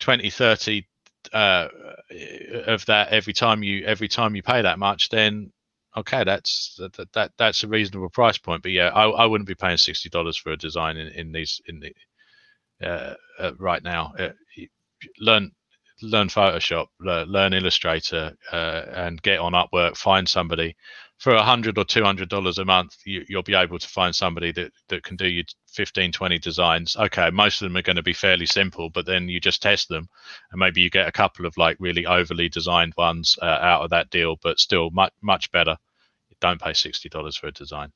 20, 0.00 0.28
30 0.30 0.86
uh, 1.32 1.68
of 2.66 2.86
that 2.86 3.08
every 3.10 3.32
time 3.32 3.62
you 3.62 3.84
every 3.84 4.08
time 4.08 4.36
you 4.36 4.42
pay 4.42 4.62
that 4.62 4.78
much, 4.78 5.08
then 5.08 5.52
okay, 5.96 6.24
that's 6.24 6.76
that, 6.78 7.12
that 7.12 7.32
that's 7.38 7.64
a 7.64 7.68
reasonable 7.68 8.10
price 8.10 8.38
point. 8.38 8.62
But 8.62 8.72
yeah, 8.72 8.88
I, 8.88 9.08
I 9.08 9.26
wouldn't 9.26 9.48
be 9.48 9.54
paying 9.54 9.76
sixty 9.78 10.08
dollars 10.08 10.36
for 10.36 10.52
a 10.52 10.56
design 10.56 10.96
in, 10.96 11.08
in 11.08 11.32
these 11.32 11.60
in 11.66 11.80
the 11.80 11.92
uh, 12.86 13.14
uh, 13.38 13.52
right 13.58 13.82
now. 13.82 14.12
Uh, 14.18 14.30
learn 15.20 15.50
learn 16.02 16.28
Photoshop, 16.28 16.86
learn 17.00 17.54
Illustrator, 17.54 18.36
uh, 18.52 18.82
and 18.92 19.22
get 19.22 19.38
on 19.38 19.52
Upwork. 19.52 19.96
Find 19.96 20.28
somebody 20.28 20.76
for 21.18 21.34
a 21.34 21.42
hundred 21.42 21.78
or 21.78 21.84
two 21.84 22.04
hundred 22.04 22.28
dollars 22.28 22.58
a 22.58 22.64
month. 22.64 22.96
You, 23.04 23.24
will 23.30 23.42
be 23.42 23.54
able 23.54 23.78
to 23.78 23.88
find 23.88 24.14
somebody 24.14 24.52
that 24.52 24.72
that 24.88 25.02
can 25.02 25.16
do 25.16 25.26
you 25.26 25.44
15, 25.72 26.12
20 26.12 26.38
designs. 26.38 26.96
Okay, 26.96 27.30
most 27.30 27.60
of 27.60 27.66
them 27.66 27.76
are 27.76 27.82
going 27.82 27.96
to 27.96 28.02
be 28.02 28.12
fairly 28.12 28.46
simple, 28.46 28.90
but 28.90 29.06
then 29.06 29.28
you 29.28 29.40
just 29.40 29.62
test 29.62 29.88
them, 29.88 30.08
and 30.50 30.58
maybe 30.58 30.80
you 30.80 30.90
get 30.90 31.08
a 31.08 31.12
couple 31.12 31.46
of 31.46 31.56
like 31.56 31.76
really 31.78 32.06
overly 32.06 32.48
designed 32.48 32.94
ones 32.96 33.36
uh, 33.42 33.44
out 33.44 33.82
of 33.82 33.90
that 33.90 34.10
deal, 34.10 34.36
but 34.42 34.58
still 34.58 34.90
much 34.90 35.12
much 35.22 35.50
better. 35.52 35.76
Don't 36.40 36.60
pay 36.60 36.74
sixty 36.74 37.08
dollars 37.08 37.36
for 37.36 37.46
a 37.46 37.52
design. 37.52 37.92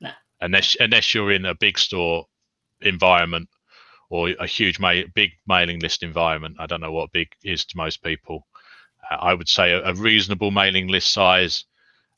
Nah. 0.00 0.12
Unless 0.40 0.76
unless 0.80 1.14
you're 1.14 1.32
in 1.32 1.44
a 1.44 1.54
big 1.54 1.78
store 1.78 2.26
environment 2.80 3.48
or 4.10 4.30
a 4.40 4.46
huge 4.46 4.78
ma- 4.78 5.02
big 5.14 5.32
mailing 5.46 5.80
list 5.80 6.02
environment. 6.02 6.56
I 6.58 6.66
don't 6.66 6.80
know 6.80 6.92
what 6.92 7.12
big 7.12 7.28
is 7.44 7.64
to 7.66 7.76
most 7.76 8.02
people. 8.02 8.46
Uh, 9.10 9.16
I 9.16 9.34
would 9.34 9.48
say 9.48 9.72
a, 9.72 9.84
a, 9.84 9.94
reasonable 9.94 10.50
mailing 10.50 10.88
list 10.88 11.12
size 11.12 11.64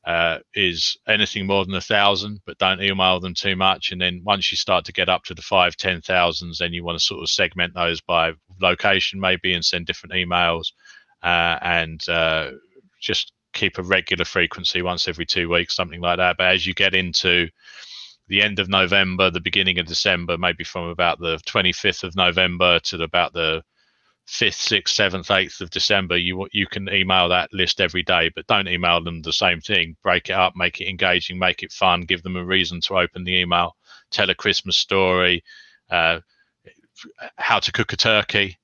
uh, 0.04 0.38
is 0.54 0.96
anything 1.06 1.46
more 1.46 1.64
than 1.64 1.74
a 1.74 1.80
thousand, 1.80 2.40
but 2.46 2.58
don't 2.58 2.82
email 2.82 3.20
them 3.20 3.34
too 3.34 3.54
much. 3.54 3.92
And 3.92 4.00
then 4.00 4.22
once 4.24 4.50
you 4.50 4.56
start 4.56 4.84
to 4.86 4.92
get 4.92 5.08
up 5.08 5.24
to 5.24 5.34
the 5.34 5.42
five, 5.42 5.76
ten 5.76 6.00
thousands, 6.00 6.58
then 6.58 6.72
you 6.72 6.84
want 6.84 6.98
to 6.98 7.04
sort 7.04 7.22
of 7.22 7.28
segment 7.28 7.74
those 7.74 8.00
by 8.00 8.32
location 8.60 9.20
maybe 9.20 9.52
and 9.52 9.64
send 9.64 9.86
different 9.86 10.14
emails 10.14 10.72
uh, 11.22 11.58
and 11.60 12.06
uh, 12.08 12.50
just 13.00 13.32
keep 13.52 13.78
a 13.78 13.82
regular 13.82 14.24
frequency 14.24 14.80
once 14.80 15.08
every 15.08 15.26
two 15.26 15.48
weeks, 15.48 15.74
something 15.76 16.00
like 16.00 16.18
that. 16.18 16.36
But 16.38 16.48
as 16.48 16.66
you 16.66 16.72
get 16.72 16.94
into 16.94 17.48
the 18.28 18.42
end 18.42 18.58
of 18.58 18.68
November, 18.68 19.30
the 19.30 19.40
beginning 19.40 19.78
of 19.78 19.86
December, 19.86 20.38
maybe 20.38 20.64
from 20.64 20.88
about 20.88 21.18
the 21.18 21.36
25th 21.46 22.04
of 22.04 22.16
November 22.16 22.78
to 22.80 23.02
about 23.02 23.32
the 23.32 23.62
5th, 24.28 24.84
6th, 24.84 25.12
7th, 25.12 25.26
8th 25.26 25.60
of 25.60 25.70
December, 25.70 26.16
you 26.16 26.46
you 26.52 26.66
can 26.66 26.88
email 26.88 27.28
that 27.28 27.52
list 27.52 27.80
every 27.80 28.02
day, 28.02 28.30
but 28.34 28.46
don't 28.46 28.68
email 28.68 29.02
them 29.02 29.22
the 29.22 29.32
same 29.32 29.60
thing. 29.60 29.96
Break 30.02 30.30
it 30.30 30.34
up, 30.34 30.54
make 30.56 30.80
it 30.80 30.88
engaging, 30.88 31.38
make 31.38 31.62
it 31.62 31.72
fun, 31.72 32.02
give 32.02 32.22
them 32.22 32.36
a 32.36 32.44
reason 32.44 32.80
to 32.82 32.98
open 32.98 33.24
the 33.24 33.40
email, 33.40 33.76
tell 34.10 34.30
a 34.30 34.34
Christmas 34.34 34.76
story, 34.76 35.42
uh, 35.90 36.20
how 37.36 37.58
to 37.58 37.72
cook 37.72 37.92
a 37.92 37.96
turkey, 37.96 38.58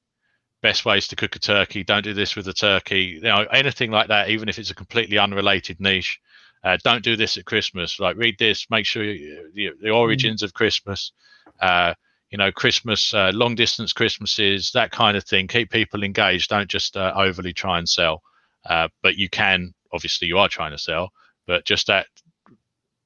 best 0.63 0.85
ways 0.85 1.09
to 1.09 1.17
cook 1.17 1.37
a 1.37 1.41
turkey. 1.41 1.85
Don't 1.85 2.05
do 2.05 2.15
this 2.15 2.37
with 2.37 2.49
a 2.49 2.53
turkey. 2.53 3.03
You 3.17 3.21
know, 3.23 3.47
anything 3.53 3.91
like 3.91 4.09
that, 4.09 4.31
even 4.31 4.49
if 4.49 4.59
it's 4.59 4.71
a 4.71 4.75
completely 4.75 5.19
unrelated 5.19 5.81
niche. 5.81 6.21
Uh, 6.65 6.77
don't 6.83 7.05
do 7.05 7.17
this 7.17 7.37
at 7.37 7.45
Christmas. 7.45 8.01
Like 8.01 8.17
read 8.17 8.37
this. 8.39 8.67
Make 8.71 8.87
sure 8.87 9.05
you, 9.05 9.51
the, 9.55 9.71
the 9.81 9.91
origins 9.91 10.43
of 10.43 10.55
Christmas. 10.55 11.13
Uh, 11.61 11.95
you 12.31 12.39
know, 12.39 12.51
Christmas, 12.51 13.15
uh, 13.15 13.31
long 13.35 13.55
distance 13.55 13.93
Christmases, 13.93 14.73
that 14.73 14.91
kind 14.91 15.17
of 15.17 15.25
thing. 15.25 15.47
Keep 15.47 15.71
people 15.71 16.03
engaged. 16.03 16.51
Don't 16.51 16.69
just 16.69 16.97
uh, 16.97 17.13
overly 17.17 17.53
try 17.53 17.79
and 17.79 17.89
sell. 17.89 18.23
Uh, 18.69 18.89
but 19.03 19.17
you 19.17 19.29
can, 19.29 19.73
obviously, 19.93 20.27
you 20.27 20.39
are 20.39 20.49
trying 20.49 20.73
to 20.73 20.79
sell, 20.79 21.13
but 21.47 21.65
just 21.65 21.87
that, 21.87 22.07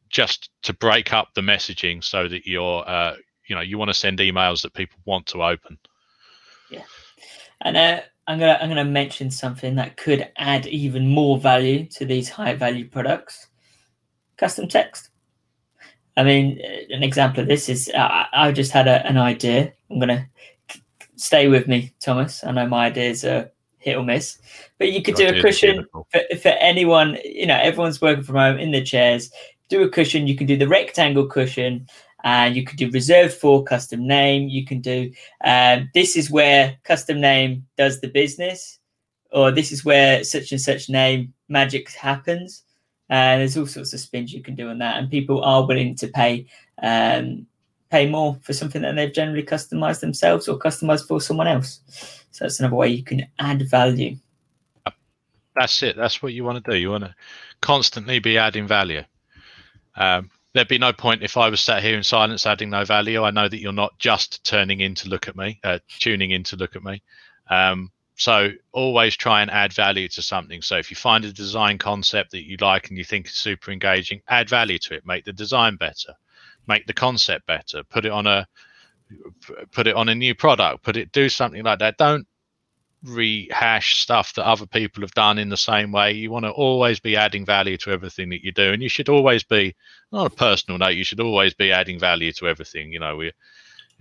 just 0.08 0.50
to 0.62 0.72
break 0.72 1.12
up 1.12 1.28
the 1.34 1.42
messaging 1.42 2.02
so 2.02 2.28
that 2.28 2.46
you're, 2.46 2.88
uh, 2.88 3.14
you 3.46 3.54
know, 3.54 3.60
you 3.60 3.76
want 3.76 3.90
to 3.90 3.94
send 3.94 4.18
emails 4.20 4.62
that 4.62 4.72
people 4.72 4.98
want 5.04 5.26
to 5.26 5.42
open. 5.42 5.78
Yeah, 6.70 6.84
and 7.60 7.76
uh, 7.76 8.00
I'm 8.26 8.38
gonna 8.38 8.58
I'm 8.60 8.68
gonna 8.68 8.84
mention 8.84 9.30
something 9.30 9.74
that 9.74 9.96
could 9.96 10.28
add 10.36 10.66
even 10.66 11.08
more 11.08 11.38
value 11.38 11.84
to 11.90 12.06
these 12.06 12.28
high 12.28 12.54
value 12.54 12.88
products. 12.88 13.48
Custom 14.36 14.68
text. 14.68 15.09
I 16.16 16.24
mean, 16.24 16.60
uh, 16.62 16.94
an 16.94 17.02
example 17.02 17.42
of 17.42 17.48
this 17.48 17.68
is 17.68 17.90
I, 17.96 18.26
I 18.32 18.52
just 18.52 18.72
had 18.72 18.88
a, 18.88 19.06
an 19.06 19.16
idea. 19.16 19.72
I'm 19.90 19.98
going 19.98 20.08
to 20.08 20.26
stay 21.16 21.48
with 21.48 21.68
me, 21.68 21.92
Thomas. 22.00 22.42
I 22.44 22.52
know 22.52 22.66
my 22.66 22.86
ideas 22.86 23.24
are 23.24 23.50
hit 23.78 23.96
or 23.96 24.04
miss, 24.04 24.38
but 24.78 24.92
you 24.92 25.02
could 25.02 25.18
Your 25.18 25.32
do 25.32 25.38
a 25.38 25.42
cushion 25.42 25.86
for, 25.92 26.22
for 26.42 26.48
anyone. 26.48 27.18
You 27.24 27.46
know, 27.46 27.58
everyone's 27.58 28.00
working 28.00 28.24
from 28.24 28.36
home 28.36 28.58
in 28.58 28.72
the 28.72 28.82
chairs. 28.82 29.30
Do 29.68 29.82
a 29.82 29.88
cushion. 29.88 30.26
You 30.26 30.36
can 30.36 30.46
do 30.46 30.56
the 30.56 30.68
rectangle 30.68 31.26
cushion, 31.26 31.86
and 32.24 32.56
you 32.56 32.64
could 32.64 32.76
do 32.76 32.90
reserved 32.90 33.34
for 33.34 33.62
custom 33.64 34.06
name. 34.06 34.48
You 34.48 34.64
can 34.64 34.80
do 34.80 35.10
um, 35.44 35.90
this 35.94 36.16
is 36.16 36.30
where 36.30 36.76
custom 36.84 37.20
name 37.20 37.66
does 37.76 38.00
the 38.00 38.08
business, 38.08 38.78
or 39.32 39.50
this 39.50 39.72
is 39.72 39.84
where 39.84 40.24
such 40.24 40.52
and 40.52 40.60
such 40.60 40.88
name 40.88 41.32
magic 41.48 41.90
happens. 41.90 42.64
Uh, 43.10 43.38
there's 43.38 43.56
all 43.56 43.66
sorts 43.66 43.92
of 43.92 44.00
spins 44.00 44.32
you 44.32 44.42
can 44.42 44.54
do 44.54 44.68
on 44.68 44.78
that, 44.78 44.98
and 44.98 45.10
people 45.10 45.42
are 45.42 45.66
willing 45.66 45.96
to 45.96 46.08
pay 46.08 46.46
um, 46.82 47.46
pay 47.90 48.08
more 48.08 48.38
for 48.42 48.52
something 48.52 48.82
that 48.82 48.94
they've 48.94 49.12
generally 49.12 49.42
customized 49.42 50.00
themselves 50.00 50.48
or 50.48 50.58
customized 50.58 51.08
for 51.08 51.20
someone 51.20 51.48
else. 51.48 51.80
So 52.30 52.44
that's 52.44 52.60
another 52.60 52.76
way 52.76 52.88
you 52.88 53.02
can 53.02 53.26
add 53.38 53.68
value. 53.68 54.16
That's 55.56 55.82
it. 55.82 55.96
That's 55.96 56.22
what 56.22 56.32
you 56.32 56.44
want 56.44 56.64
to 56.64 56.70
do. 56.70 56.76
You 56.76 56.90
want 56.90 57.04
to 57.04 57.14
constantly 57.60 58.20
be 58.20 58.38
adding 58.38 58.68
value. 58.68 59.02
Um, 59.96 60.30
there'd 60.54 60.68
be 60.68 60.78
no 60.78 60.92
point 60.92 61.22
if 61.22 61.36
I 61.36 61.48
was 61.48 61.60
sat 61.60 61.82
here 61.82 61.96
in 61.96 62.04
silence 62.04 62.46
adding 62.46 62.70
no 62.70 62.84
value. 62.84 63.24
I 63.24 63.32
know 63.32 63.48
that 63.48 63.60
you're 63.60 63.72
not 63.72 63.98
just 63.98 64.44
turning 64.44 64.80
in 64.80 64.94
to 64.96 65.08
look 65.08 65.28
at 65.28 65.36
me, 65.36 65.58
uh, 65.64 65.80
tuning 65.98 66.30
in 66.30 66.44
to 66.44 66.56
look 66.56 66.76
at 66.76 66.84
me. 66.84 67.02
Um, 67.50 67.90
so 68.20 68.50
always 68.72 69.16
try 69.16 69.40
and 69.40 69.50
add 69.50 69.72
value 69.72 70.06
to 70.06 70.20
something. 70.20 70.60
So 70.60 70.76
if 70.76 70.90
you 70.90 70.96
find 70.96 71.24
a 71.24 71.32
design 71.32 71.78
concept 71.78 72.32
that 72.32 72.44
you 72.44 72.58
like 72.60 72.90
and 72.90 72.98
you 72.98 73.04
think 73.04 73.26
is 73.26 73.32
super 73.32 73.70
engaging, 73.70 74.20
add 74.28 74.50
value 74.50 74.78
to 74.80 74.94
it. 74.94 75.06
Make 75.06 75.24
the 75.24 75.32
design 75.32 75.76
better, 75.76 76.12
make 76.68 76.86
the 76.86 76.92
concept 76.92 77.46
better. 77.46 77.82
Put 77.82 78.04
it 78.04 78.12
on 78.12 78.26
a 78.26 78.46
put 79.72 79.86
it 79.86 79.96
on 79.96 80.10
a 80.10 80.14
new 80.14 80.34
product. 80.34 80.82
Put 80.82 80.98
it 80.98 81.12
do 81.12 81.30
something 81.30 81.62
like 81.62 81.78
that. 81.78 81.96
Don't 81.96 82.26
rehash 83.02 84.02
stuff 84.02 84.34
that 84.34 84.44
other 84.46 84.66
people 84.66 85.00
have 85.00 85.14
done 85.14 85.38
in 85.38 85.48
the 85.48 85.56
same 85.56 85.90
way. 85.90 86.12
You 86.12 86.30
want 86.30 86.44
to 86.44 86.50
always 86.50 87.00
be 87.00 87.16
adding 87.16 87.46
value 87.46 87.78
to 87.78 87.90
everything 87.90 88.28
that 88.28 88.44
you 88.44 88.52
do, 88.52 88.70
and 88.70 88.82
you 88.82 88.90
should 88.90 89.08
always 89.08 89.44
be 89.44 89.74
on 90.12 90.26
a 90.26 90.30
personal 90.30 90.76
note. 90.76 90.88
You 90.88 91.04
should 91.04 91.20
always 91.20 91.54
be 91.54 91.72
adding 91.72 91.98
value 91.98 92.32
to 92.32 92.48
everything. 92.48 92.92
You 92.92 93.00
know, 93.00 93.16
we 93.16 93.32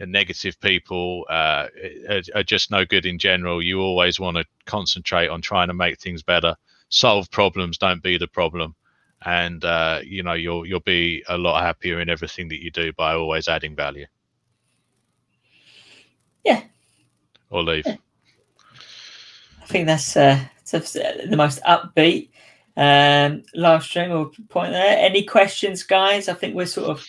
negative 0.06 0.60
people 0.60 1.26
uh, 1.30 1.68
are, 2.10 2.22
are 2.36 2.44
just 2.44 2.72
no 2.72 2.86
good 2.86 3.06
in 3.06 3.20
general. 3.20 3.62
You 3.62 3.82
always 3.82 4.20
want 4.20 4.38
to 4.38 4.46
concentrate 4.66 5.28
on 5.28 5.42
trying 5.42 5.68
to 5.68 5.74
make 5.74 6.00
things 6.00 6.24
better, 6.24 6.56
solve 6.90 7.30
problems, 7.32 7.78
don't 7.78 8.04
be 8.04 8.18
the 8.18 8.28
problem, 8.28 8.76
and 9.26 9.64
uh, 9.66 10.00
you 10.04 10.24
know 10.24 10.34
you'll 10.34 10.66
you'll 10.66 10.80
be 10.82 11.24
a 11.30 11.38
lot 11.38 11.62
happier 11.62 12.00
in 12.00 12.10
everything 12.10 12.48
that 12.50 12.64
you 12.64 12.72
do 12.72 12.94
by 12.94 13.14
always 13.14 13.48
adding 13.48 13.76
value. 13.76 14.06
Yeah. 16.44 16.64
Or 17.50 17.64
leave. 17.64 17.86
Yeah 17.86 17.98
think 19.70 19.86
that's, 19.86 20.18
uh, 20.18 20.40
the 20.72 21.36
most 21.38 21.62
upbeat 21.64 22.30
um, 22.76 23.44
live 23.56 23.84
stream 23.84 24.12
or 24.12 24.32
point 24.50 24.72
there. 24.72 24.98
Any 24.98 25.24
questions, 25.24 25.84
guys? 25.84 26.28
I 26.28 26.34
think 26.34 26.56
we're 26.56 26.66
sort 26.66 26.90
of 26.90 27.06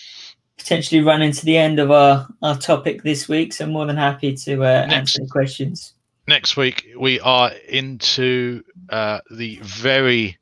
potentially 0.60 1.00
run 1.00 1.22
into 1.22 1.44
the 1.44 1.56
end 1.56 1.78
of 1.78 1.90
our, 1.90 2.28
our 2.42 2.56
topic 2.56 3.02
this 3.02 3.28
week, 3.28 3.52
so 3.52 3.64
I'm 3.64 3.72
more 3.72 3.86
than 3.86 3.96
happy 3.96 4.34
to 4.34 4.62
uh, 4.62 4.86
next, 4.86 5.18
answer 5.18 5.26
questions. 5.30 5.94
Next 6.28 6.56
week, 6.56 6.86
we 6.98 7.18
are 7.20 7.50
into 7.68 8.62
uh, 8.90 9.20
the 9.30 9.58
very 9.62 10.38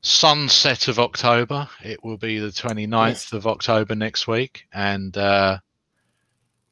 sunset 0.00 0.88
of 0.88 0.98
October. 0.98 1.68
It 1.82 2.02
will 2.04 2.16
be 2.16 2.38
the 2.38 2.48
29th 2.48 3.08
yes. 3.08 3.32
of 3.32 3.46
October 3.46 3.94
next 3.94 4.28
week. 4.28 4.66
And 4.72 5.16
uh, 5.16 5.58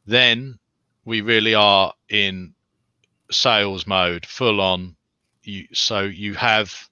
then 0.07 0.59
we 1.05 1.21
really 1.21 1.55
are 1.55 1.93
in 2.09 2.55
sales 3.31 3.87
mode, 3.87 4.27
full 4.27 4.61
on. 4.61 4.97
You 5.43 5.67
so 5.73 6.03
you 6.03 6.35
have 6.35 6.90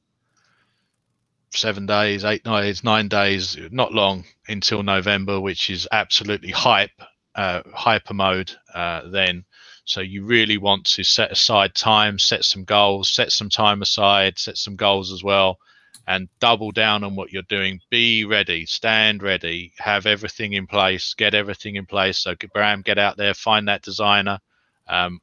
seven 1.53 1.87
days, 1.87 2.25
eight 2.25 2.45
days, 2.45 2.85
nine 2.85 3.09
days, 3.09 3.57
not 3.71 3.93
long 3.93 4.25
until 4.49 4.83
November, 4.83 5.41
which 5.41 5.71
is 5.71 5.89
absolutely 5.91 6.51
hype, 6.51 6.91
uh, 7.35 7.63
hyper 7.73 8.15
mode. 8.15 8.53
Uh, 8.75 9.09
then, 9.09 9.45
so 9.85 10.01
you 10.01 10.25
really 10.25 10.59
want 10.59 10.85
to 10.85 11.05
set 11.05 11.33
aside 11.33 11.75
time, 11.75 12.19
set 12.19 12.45
some 12.45 12.65
goals, 12.65 13.09
set 13.09 13.33
some 13.33 13.49
time 13.49 13.83
aside, 13.83 14.39
set 14.39 14.59
some 14.59 14.77
goals 14.77 15.13
as 15.13 15.25
well, 15.25 15.59
and 16.07 16.29
double 16.41 16.71
down 16.71 17.05
on 17.05 17.17
what 17.17 17.33
you're 17.33 17.43
doing. 17.43 17.81
Be 17.91 18.25
ready, 18.25 18.67
stand 18.67 19.23
ready, 19.23 19.73
have 19.79 20.07
everything 20.07 20.53
in 20.53 20.67
place, 20.67 21.15
get 21.15 21.35
everything 21.35 21.77
in 21.77 21.87
place. 21.87 22.19
So, 22.19 22.35
Bram, 22.53 22.83
get 22.83 22.99
out 22.99 23.17
there, 23.17 23.35
find 23.35 23.69
that 23.69 23.83
designer. 23.83 24.41
Um, 24.87 25.21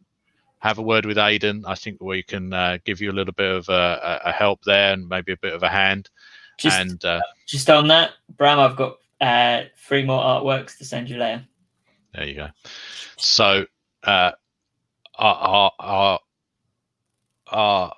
have 0.66 0.80
a 0.80 0.82
word 0.82 1.06
with 1.06 1.20
Aidan. 1.20 1.64
I 1.68 1.76
think 1.76 2.02
we 2.02 2.24
can 2.24 2.52
uh, 2.52 2.80
give 2.86 3.00
you 3.00 3.12
a 3.12 3.14
little 3.14 3.34
bit 3.34 3.52
of 3.52 3.70
a, 3.70 4.22
a, 4.26 4.32
help 4.32 4.64
there 4.64 4.94
and 4.94 5.08
maybe 5.08 5.32
a 5.32 5.38
bit 5.38 5.54
of 5.54 5.62
a 5.62 5.70
hand. 5.70 6.10
Just, 6.58 6.80
and 6.80 7.06
uh, 7.06 7.22
just 7.46 7.70
on 7.70 7.88
that, 7.90 8.14
Bram, 8.36 8.60
I've 8.60 8.76
got 8.76 8.98
uh, 9.22 9.66
three 9.78 10.04
more 10.04 10.20
artworks 10.20 10.76
to 10.80 10.86
send 10.86 11.08
you 11.08 11.18
later. 11.18 11.46
There 12.16 12.26
you 12.26 12.34
go. 12.34 12.48
So, 13.18 13.68
uh, 14.04 14.32
our, 15.20 15.72
our, 15.80 16.20
our, 17.48 17.94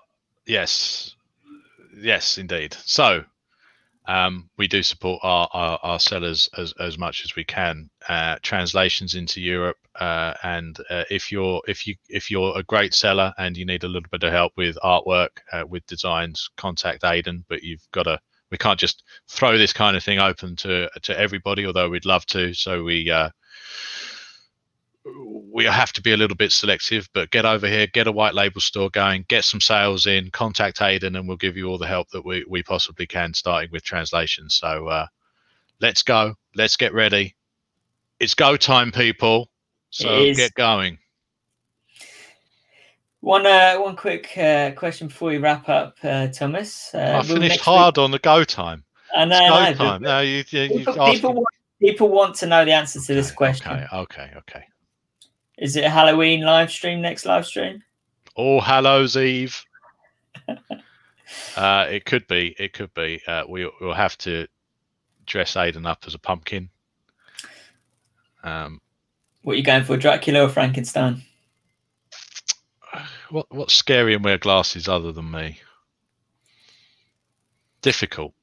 yes, 0.46 1.16
yes, 1.98 2.38
indeed. 2.38 2.76
So, 2.84 3.24
um, 4.08 4.50
we 4.58 4.68
do 4.68 4.82
support 4.82 5.20
our, 5.22 5.50
our, 5.52 5.80
our, 5.84 6.00
sellers 6.00 6.50
as, 6.58 6.74
as 6.80 6.98
much 6.98 7.26
as 7.26 7.36
we 7.36 7.44
can. 7.44 7.90
Uh, 8.08 8.38
translations 8.42 9.16
into 9.16 9.42
Europe, 9.42 9.78
uh, 10.00 10.34
and 10.44 10.78
uh, 10.90 11.04
if 11.10 11.32
you're 11.32 11.62
if 11.68 11.86
you 11.86 11.96
if 12.08 12.32
you're 12.32 12.58
a 12.58 12.64
great 12.64 12.94
seller 12.94 13.34
and 13.38 13.58
you 13.58 13.66
need 13.66 13.84
a 13.84 13.88
little 13.88 14.08
bit 14.10 14.24
of 14.24 14.32
help 14.32 14.54
with 14.56 14.78
artwork, 14.84 15.30
uh, 15.52 15.64
with 15.68 15.86
designs, 15.88 16.50
contact 16.56 17.04
Aidan. 17.04 17.44
But 17.50 17.64
you've 17.64 17.86
got 17.92 18.04
to 18.04 18.18
we 18.50 18.58
can't 18.58 18.80
just 18.80 19.04
throw 19.28 19.58
this 19.58 19.74
kind 19.74 19.98
of 19.98 20.04
thing 20.04 20.20
open 20.20 20.56
to 20.58 20.90
to 21.02 21.20
everybody, 21.20 21.66
although 21.66 21.90
we'd 21.90 22.06
love 22.06 22.26
to. 22.28 22.54
So 22.54 22.84
we 22.84 23.12
uh, 23.12 23.30
we 25.52 25.66
have 25.66 25.92
to 25.94 26.02
be 26.02 26.12
a 26.12 26.18
little 26.18 26.38
bit 26.38 26.52
selective, 26.52 27.10
but 27.14 27.32
get 27.32 27.46
over 27.46 27.68
here, 27.68 27.88
get 27.88 28.08
a 28.08 28.12
white 28.12 28.36
label 28.36 28.62
store 28.62 28.90
going, 28.90 29.26
get 29.28 29.44
some 29.44 29.62
sales 29.62 30.06
in, 30.06 30.30
contact 30.30 30.82
Aidan, 30.82 31.16
and 31.16 31.28
we'll 31.28 31.38
give 31.38 31.58
you 31.58 31.68
all 31.68 31.78
the 31.78 31.88
help 31.88 32.10
that 32.10 32.24
we, 32.24 32.46
we 32.48 32.62
possibly 32.62 33.08
can, 33.08 33.34
starting 33.34 33.72
with 33.72 33.84
translation. 33.84 34.50
So 34.50 34.88
uh, 34.88 35.08
let's 35.82 36.04
go. 36.04 36.36
Let's 36.56 36.78
get 36.78 36.94
ready. 36.94 37.36
It's 38.20 38.34
go 38.34 38.56
time, 38.58 38.92
people. 38.92 39.50
So 39.90 40.34
get 40.34 40.54
going. 40.54 41.00
One 43.22 43.46
uh, 43.48 43.78
one 43.78 43.96
quick 43.96 44.38
uh, 44.38 44.72
question 44.72 45.08
before 45.08 45.30
we 45.30 45.38
wrap 45.38 45.68
up, 45.70 45.96
uh, 46.04 46.28
Thomas. 46.28 46.92
Uh, 46.94 47.20
I 47.22 47.26
finished 47.26 47.60
hard 47.60 47.98
week... 47.98 48.04
on 48.04 48.12
the 48.12 48.20
go 48.20 48.44
time. 48.44 48.84
I 49.16 49.26
know. 49.26 49.40
It's 49.40 49.78
go 49.78 49.84
no, 49.84 49.90
time. 49.90 50.02
No, 50.04 50.20
you, 50.22 50.44
you, 50.50 50.70
people, 50.70 50.94
people, 50.94 51.34
want, 51.34 51.48
people, 51.82 52.10
want, 52.10 52.36
to 52.36 52.46
know 52.46 52.64
the 52.64 52.74
answer 52.74 53.00
to 53.00 53.14
this 53.14 53.32
question. 53.32 53.72
Okay, 53.72 53.88
okay, 53.92 54.32
okay. 54.38 54.64
Is 55.58 55.76
it 55.76 55.84
a 55.84 55.90
Halloween 55.90 56.42
live 56.42 56.72
stream? 56.72 57.02
Next 57.02 57.26
live 57.26 57.46
stream? 57.46 57.84
All 58.36 58.62
Hallows 58.62 59.18
Eve. 59.18 59.66
uh, 61.58 61.88
it 61.90 62.06
could 62.06 62.28
be. 62.28 62.56
It 62.60 62.74
could 62.74 62.94
be. 62.94 63.22
Uh, 63.28 63.44
we, 63.50 63.70
will 63.82 63.96
have 63.96 64.18
to 64.20 64.48
dress 65.26 65.58
Aidan 65.58 65.88
up 65.88 66.04
as 66.06 66.14
a 66.14 66.20
pumpkin. 66.20 66.70
Um, 68.44 68.82
what 69.42 69.54
are 69.54 69.58
you 69.58 69.64
going 69.64 69.84
for, 69.84 69.98
Dracula 69.98 70.44
or 70.44 70.50
Frankenstein? 70.50 71.24
What 73.30 73.46
What's 73.54 73.74
scary 73.74 74.14
and 74.14 74.24
wear 74.24 74.38
glasses 74.38 74.88
other 74.88 75.12
than 75.12 75.30
me? 75.30 75.60
Difficult. 77.82 78.34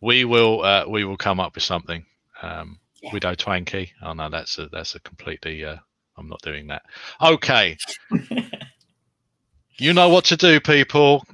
We 0.00 0.24
will. 0.24 0.62
Uh, 0.62 0.86
we 0.88 1.04
will 1.04 1.18
come 1.18 1.38
up 1.38 1.54
with 1.54 1.64
something. 1.64 2.06
Um, 2.40 2.78
yeah. 3.02 3.10
Widow 3.12 3.34
Twankey. 3.34 3.90
Oh 4.00 4.14
no, 4.14 4.30
that's 4.30 4.58
a 4.58 4.68
that's 4.68 4.94
a 4.94 5.00
completely 5.00 5.66
uh, 5.66 5.76
I'm 6.20 6.28
not 6.28 6.42
doing 6.42 6.66
that. 6.66 6.82
Okay. 7.22 7.76
you 9.78 9.94
know 9.94 10.10
what 10.10 10.26
to 10.26 10.36
do, 10.36 10.60
people. 10.60 11.24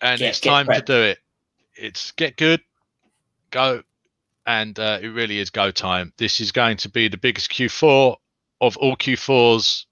And 0.00 0.18
get, 0.18 0.30
it's 0.30 0.40
time 0.40 0.66
to 0.66 0.80
do 0.80 0.94
it. 0.94 1.18
It's 1.76 2.12
get 2.12 2.36
good, 2.36 2.60
go. 3.50 3.82
And 4.46 4.78
uh, 4.78 4.98
it 5.00 5.08
really 5.08 5.38
is 5.38 5.50
go 5.50 5.70
time. 5.70 6.12
This 6.16 6.40
is 6.40 6.52
going 6.52 6.78
to 6.78 6.88
be 6.88 7.08
the 7.08 7.18
biggest 7.18 7.50
Q4 7.50 8.16
of 8.60 8.76
all 8.78 8.96
Q4s 8.96 9.84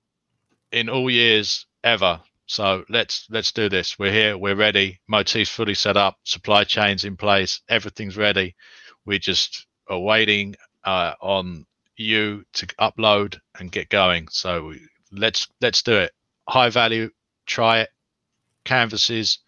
in 0.73 0.88
all 0.88 1.11
years 1.11 1.66
ever. 1.85 2.21
So 2.47 2.85
let's 2.88 3.27
let's 3.31 3.53
do 3.53 3.68
this. 3.68 3.99
We're 3.99 4.12
here. 4.12 4.37
We're 4.37 4.57
ready. 4.57 5.01
Motif's 5.09 5.51
fully 5.51 5.75
set 5.75 5.97
up. 5.97 6.16
Supply 6.25 6.64
chains 6.64 7.05
in 7.05 7.16
place. 7.16 7.61
Everything's 7.68 8.16
ready. 8.16 8.55
We 9.05 9.18
just 9.18 9.66
are 9.88 9.99
waiting 9.99 10.55
uh, 10.85 11.14
on 11.21 11.66
you 12.03 12.45
to 12.55 12.67
upload 12.81 13.38
and 13.59 13.73
get 13.73 13.88
going. 13.88 14.29
So 14.31 14.75
let's 15.11 15.49
let's 15.61 15.83
do 15.83 15.97
it. 15.97 16.12
High 16.49 16.71
value, 16.71 17.11
try 17.47 17.81
it. 17.81 17.91
Canvases, 18.65 19.38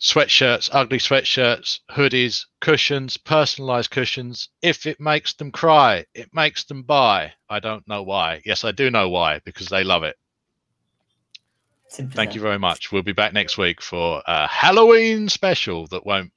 sweatshirts, 0.00 0.70
ugly 0.72 0.98
sweatshirts, 0.98 1.80
hoodies, 1.90 2.46
cushions, 2.60 3.16
personalized 3.16 3.90
cushions. 3.90 4.48
If 4.62 4.86
it 4.86 5.00
makes 5.00 5.34
them 5.34 5.50
cry, 5.50 6.06
it 6.14 6.30
makes 6.32 6.64
them 6.64 6.82
buy. 6.82 7.32
I 7.48 7.60
don't 7.60 7.86
know 7.86 8.02
why. 8.02 8.40
Yes, 8.44 8.64
I 8.64 8.72
do 8.72 8.90
know 8.90 9.08
why 9.08 9.40
because 9.44 9.68
they 9.68 9.84
love 9.84 10.02
it. 10.04 10.16
Thank 11.90 12.34
you 12.36 12.40
very 12.40 12.58
much. 12.58 12.92
We'll 12.92 13.02
be 13.02 13.12
back 13.12 13.32
next 13.32 13.58
week 13.58 13.82
for 13.82 14.22
a 14.26 14.46
Halloween 14.46 15.28
special 15.28 15.88
that 15.88 16.06
won't 16.06 16.32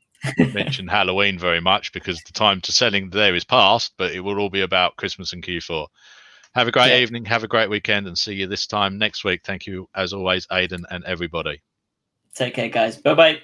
mention 0.54 0.88
Halloween 0.88 1.38
very 1.38 1.60
much 1.60 1.92
because 1.92 2.22
the 2.24 2.34
time 2.34 2.62
to 2.62 2.72
selling 2.72 3.10
there 3.10 3.36
is 3.36 3.44
past, 3.44 3.94
but 3.98 4.12
it 4.12 4.22
will 4.22 4.40
all 4.40 4.50
be 4.50 4.62
about 4.62 4.96
Christmas 4.96 5.34
and 5.34 5.44
Q4. 5.44 5.88
Have 6.56 6.68
a 6.68 6.72
great 6.72 6.90
yeah. 6.90 7.00
evening, 7.00 7.26
have 7.26 7.44
a 7.44 7.48
great 7.48 7.70
weekend, 7.70 8.08
and 8.08 8.18
see 8.18 8.34
you 8.34 8.48
this 8.48 8.68
time 8.68 8.98
next 8.98 9.24
week. 9.24 9.42
Thank 9.44 9.66
you, 9.66 9.90
as 9.96 10.14
always, 10.14 10.46
Aidan 10.52 10.86
and 10.90 11.04
everybody. 11.04 11.62
Take 12.36 12.56
care, 12.56 12.70
guys. 12.70 12.98
Bye 12.98 13.14
bye. 13.14 13.42